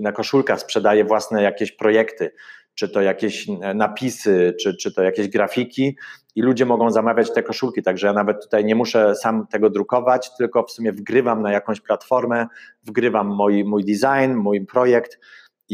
[0.01, 2.31] na koszulka sprzedaje własne jakieś projekty,
[2.75, 5.97] czy to jakieś napisy, czy, czy to jakieś grafiki
[6.35, 10.35] i ludzie mogą zamawiać te koszulki, także ja nawet tutaj nie muszę sam tego drukować,
[10.37, 12.47] tylko w sumie wgrywam na jakąś platformę,
[12.83, 15.19] wgrywam mój, mój design, mój projekt,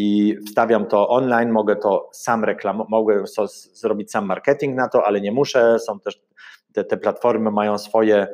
[0.02, 5.06] i wstawiam to online, mogę to sam reklamować, mogę so, zrobić sam marketing na to,
[5.06, 5.80] ale nie muszę.
[5.80, 6.22] Są też
[6.74, 8.28] te, te platformy mają swoje,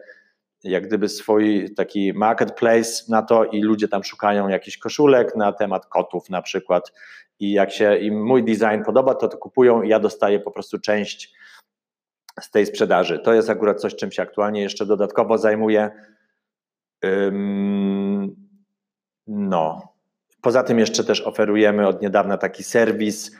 [0.63, 5.86] jak gdyby swój taki marketplace na to i ludzie tam szukają jakichś koszulek na temat
[5.86, 6.93] kotów na przykład
[7.39, 10.80] i jak się im mój design podoba, to to kupują i ja dostaję po prostu
[10.80, 11.34] część
[12.41, 13.20] z tej sprzedaży.
[13.20, 15.91] To jest akurat coś, czym się aktualnie jeszcze dodatkowo zajmuję.
[19.28, 19.95] No,
[20.46, 23.38] Poza tym jeszcze też oferujemy od niedawna taki serwis,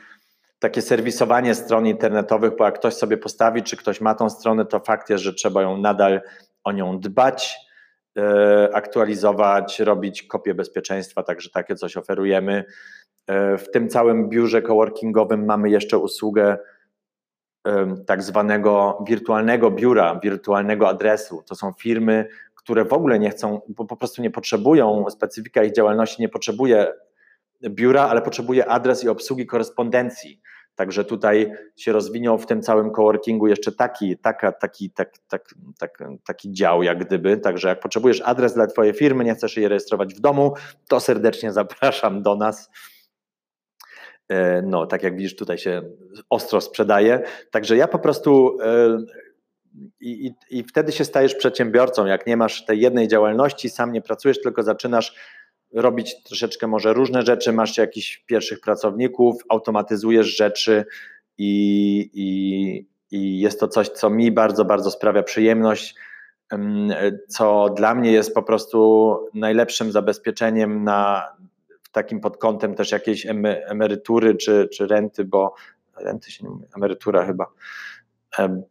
[0.58, 4.80] takie serwisowanie stron internetowych, bo jak ktoś sobie postawi, czy ktoś ma tą stronę, to
[4.80, 6.20] fakt jest, że trzeba ją nadal
[6.64, 7.56] o nią dbać,
[8.18, 12.64] e, aktualizować, robić kopię bezpieczeństwa, także takie coś oferujemy.
[13.26, 16.58] E, w tym całym biurze coworkingowym mamy jeszcze usługę
[17.66, 21.42] e, tak zwanego wirtualnego biura, wirtualnego adresu.
[21.48, 22.28] To są firmy,
[22.66, 26.86] które w ogóle nie chcą, bo po prostu nie potrzebują, specyfika ich działalności nie potrzebuje
[27.68, 30.40] biura, ale potrzebuje adres i obsługi korespondencji.
[30.74, 35.98] Także tutaj się rozwinął w tym całym coworkingu jeszcze taki, taka, taki, tak, tak, tak,
[36.24, 37.36] taki dział, jak gdyby.
[37.36, 40.54] Także jak potrzebujesz adres dla Twojej firmy, nie chcesz jej rejestrować w domu,
[40.88, 42.70] to serdecznie zapraszam do nas.
[44.28, 45.82] E, no, tak jak widzisz, tutaj się
[46.30, 47.22] ostro sprzedaje.
[47.50, 48.98] Także ja po prostu e,
[50.00, 54.02] i, i, I wtedy się stajesz przedsiębiorcą, jak nie masz tej jednej działalności, sam nie
[54.02, 55.14] pracujesz, tylko zaczynasz
[55.72, 60.84] robić troszeczkę może różne rzeczy, masz jakichś pierwszych pracowników, automatyzujesz rzeczy
[61.38, 65.94] i, i, i jest to coś, co mi bardzo, bardzo sprawia przyjemność,
[67.28, 71.28] co dla mnie jest po prostu najlepszym zabezpieczeniem na
[71.92, 73.26] takim pod kątem też jakiejś
[73.66, 75.54] emerytury czy, czy renty, bo
[75.96, 77.46] renty się nie mówi, emerytura chyba,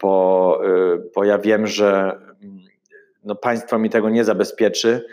[0.02, 2.20] bo, e, bo ja wiem, że
[3.24, 5.06] no państwo mi tego nie zabezpieczy,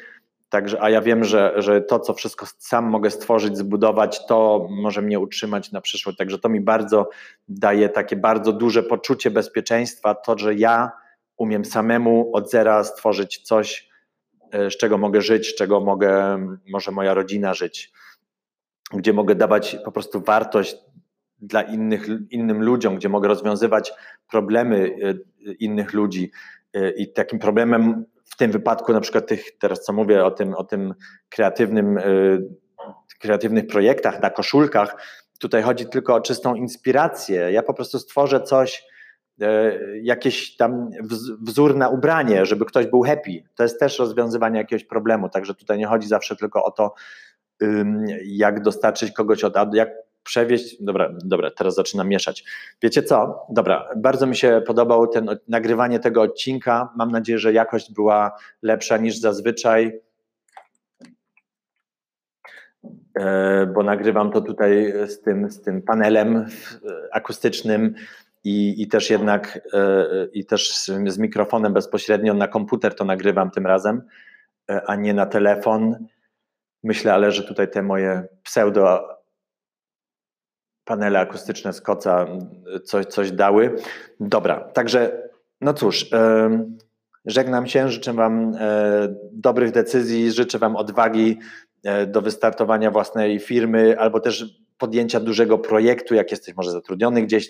[0.53, 5.03] Także, a ja wiem, że, że to, co wszystko sam mogę stworzyć, zbudować, to może
[5.03, 6.19] mnie utrzymać na przyszłość.
[6.19, 7.09] Także to mi bardzo
[7.49, 10.91] daje takie bardzo duże poczucie bezpieczeństwa, to, że ja
[11.37, 13.89] umiem samemu od zera stworzyć coś,
[14.51, 16.39] e, z czego mogę żyć, z czego mogę,
[16.73, 17.93] może moja rodzina żyć,
[18.95, 20.77] gdzie mogę dawać po prostu wartość
[21.43, 23.93] dla innych, innym ludziom, gdzie mogę rozwiązywać
[24.31, 26.31] problemy e, innych ludzi.
[26.75, 30.55] E, I takim problemem w tym wypadku, na przykład tych, teraz co mówię o tym,
[30.55, 30.95] o tym
[31.29, 31.99] kreatywnym,
[33.21, 34.97] kreatywnych projektach na koszulkach,
[35.39, 37.53] tutaj chodzi tylko o czystą inspirację.
[37.53, 38.85] Ja po prostu stworzę coś,
[40.03, 40.91] jakiś tam
[41.41, 43.43] wzór na ubranie, żeby ktoś był happy.
[43.55, 46.95] To jest też rozwiązywanie jakiegoś problemu, także tutaj nie chodzi zawsze tylko o to,
[48.25, 49.91] jak dostarczyć kogoś od jak
[50.25, 50.83] przewieźć.
[50.83, 52.45] Dobra, dobra, teraz zaczynam mieszać.
[52.83, 53.47] Wiecie co?
[53.51, 56.89] Dobra, bardzo mi się podobał ten nagrywanie tego odcinka.
[56.97, 60.01] Mam nadzieję, że jakość była lepsza niż zazwyczaj.
[63.19, 66.47] E, bo nagrywam to tutaj z tym, z tym panelem
[67.13, 67.95] akustycznym
[68.45, 73.51] i, i też jednak e, e, i też z, mikrofonem bezpośrednio na komputer to nagrywam
[73.51, 74.03] tym razem,
[74.71, 76.07] e, a nie na telefon.
[76.85, 79.09] Myślę, ale że tutaj te moje pseudo
[80.85, 82.27] panele akustyczne z koca
[82.85, 83.77] coś, coś dały.
[84.21, 85.29] Dobra, także
[85.61, 86.07] no cóż,
[87.25, 88.53] żegnam się, życzę Wam
[89.33, 91.39] dobrych decyzji, życzę Wam odwagi
[92.07, 97.49] do wystartowania własnej firmy albo też podjęcia dużego projektu, jak jesteś może zatrudniony gdzieś,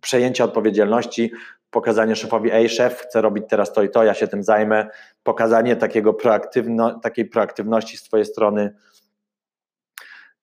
[0.00, 1.32] przejęcie odpowiedzialności,
[1.70, 4.86] pokazanie szefowi, ej szef, chcę robić teraz to i to, ja się tym zajmę,
[5.22, 8.74] pokazanie takiego proaktywno, takiej proaktywności z twojej strony.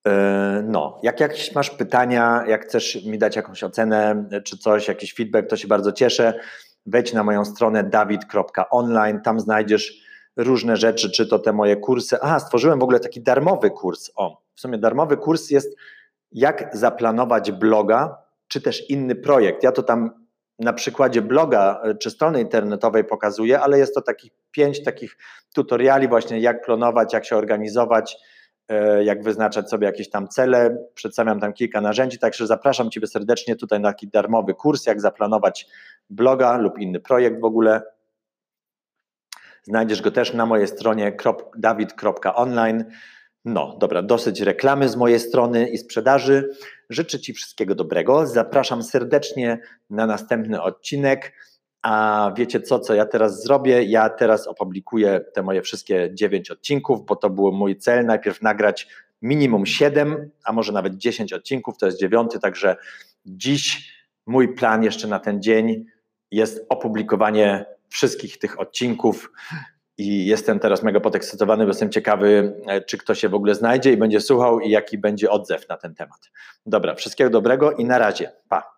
[0.08, 5.14] E, no, jak jakieś masz pytania, jak chcesz mi dać jakąś ocenę czy coś, jakiś
[5.14, 6.40] feedback, to się bardzo cieszę.
[6.86, 12.18] Wejdź na moją stronę dawid.online, tam znajdziesz różne rzeczy, czy to te moje kursy.
[12.22, 14.12] Aha, stworzyłem w ogóle taki darmowy kurs.
[14.16, 15.78] O, w sumie darmowy kurs jest
[16.32, 18.18] jak zaplanować bloga
[18.48, 19.64] czy też inny projekt.
[19.64, 20.28] Ja to tam
[20.60, 25.18] na przykładzie bloga e, czy strony internetowej pokazuję, ale jest to takich pięć takich
[25.54, 28.18] tutoriali właśnie jak planować, jak się organizować, e,
[29.04, 30.78] jak wyznaczać sobie jakieś tam cele.
[30.94, 35.68] Przedstawiam tam kilka narzędzi, także zapraszam Ciebie serdecznie tutaj na taki darmowy kurs, jak zaplanować
[36.10, 37.82] bloga lub inny projekt w ogóle.
[39.64, 41.18] Znajdziesz go też na mojej stronie
[41.58, 42.86] dawid.online.
[43.46, 46.50] No, dobra, dosyć reklamy z mojej strony i sprzedaży.
[46.90, 48.28] Życzę Ci wszystkiego dobrego.
[48.28, 49.60] Zapraszam serdecznie
[49.90, 51.34] na następny odcinek.
[51.88, 53.84] A wiecie co, co ja teraz zrobię?
[53.84, 58.06] Ja teraz opublikuję te moje wszystkie dziewięć odcinków, bo to był mój cel.
[58.06, 58.88] Najpierw nagrać
[59.22, 62.76] minimum siedem, a może nawet dziesięć odcinków, to jest dziewiąty, także
[63.26, 63.94] dziś
[64.26, 65.86] mój plan jeszcze na ten dzień
[66.32, 69.32] jest opublikowanie wszystkich tych odcinków
[69.98, 73.94] i jestem teraz mega podekscytowany, bo jestem ciekawy, e, czy ktoś się w ogóle znajdzie
[73.94, 76.32] i będzie słuchał i jaki będzie odzew na ten temat.
[76.66, 78.32] Dobra, wszystkiego dobrego i na razie.
[78.50, 78.77] Pa.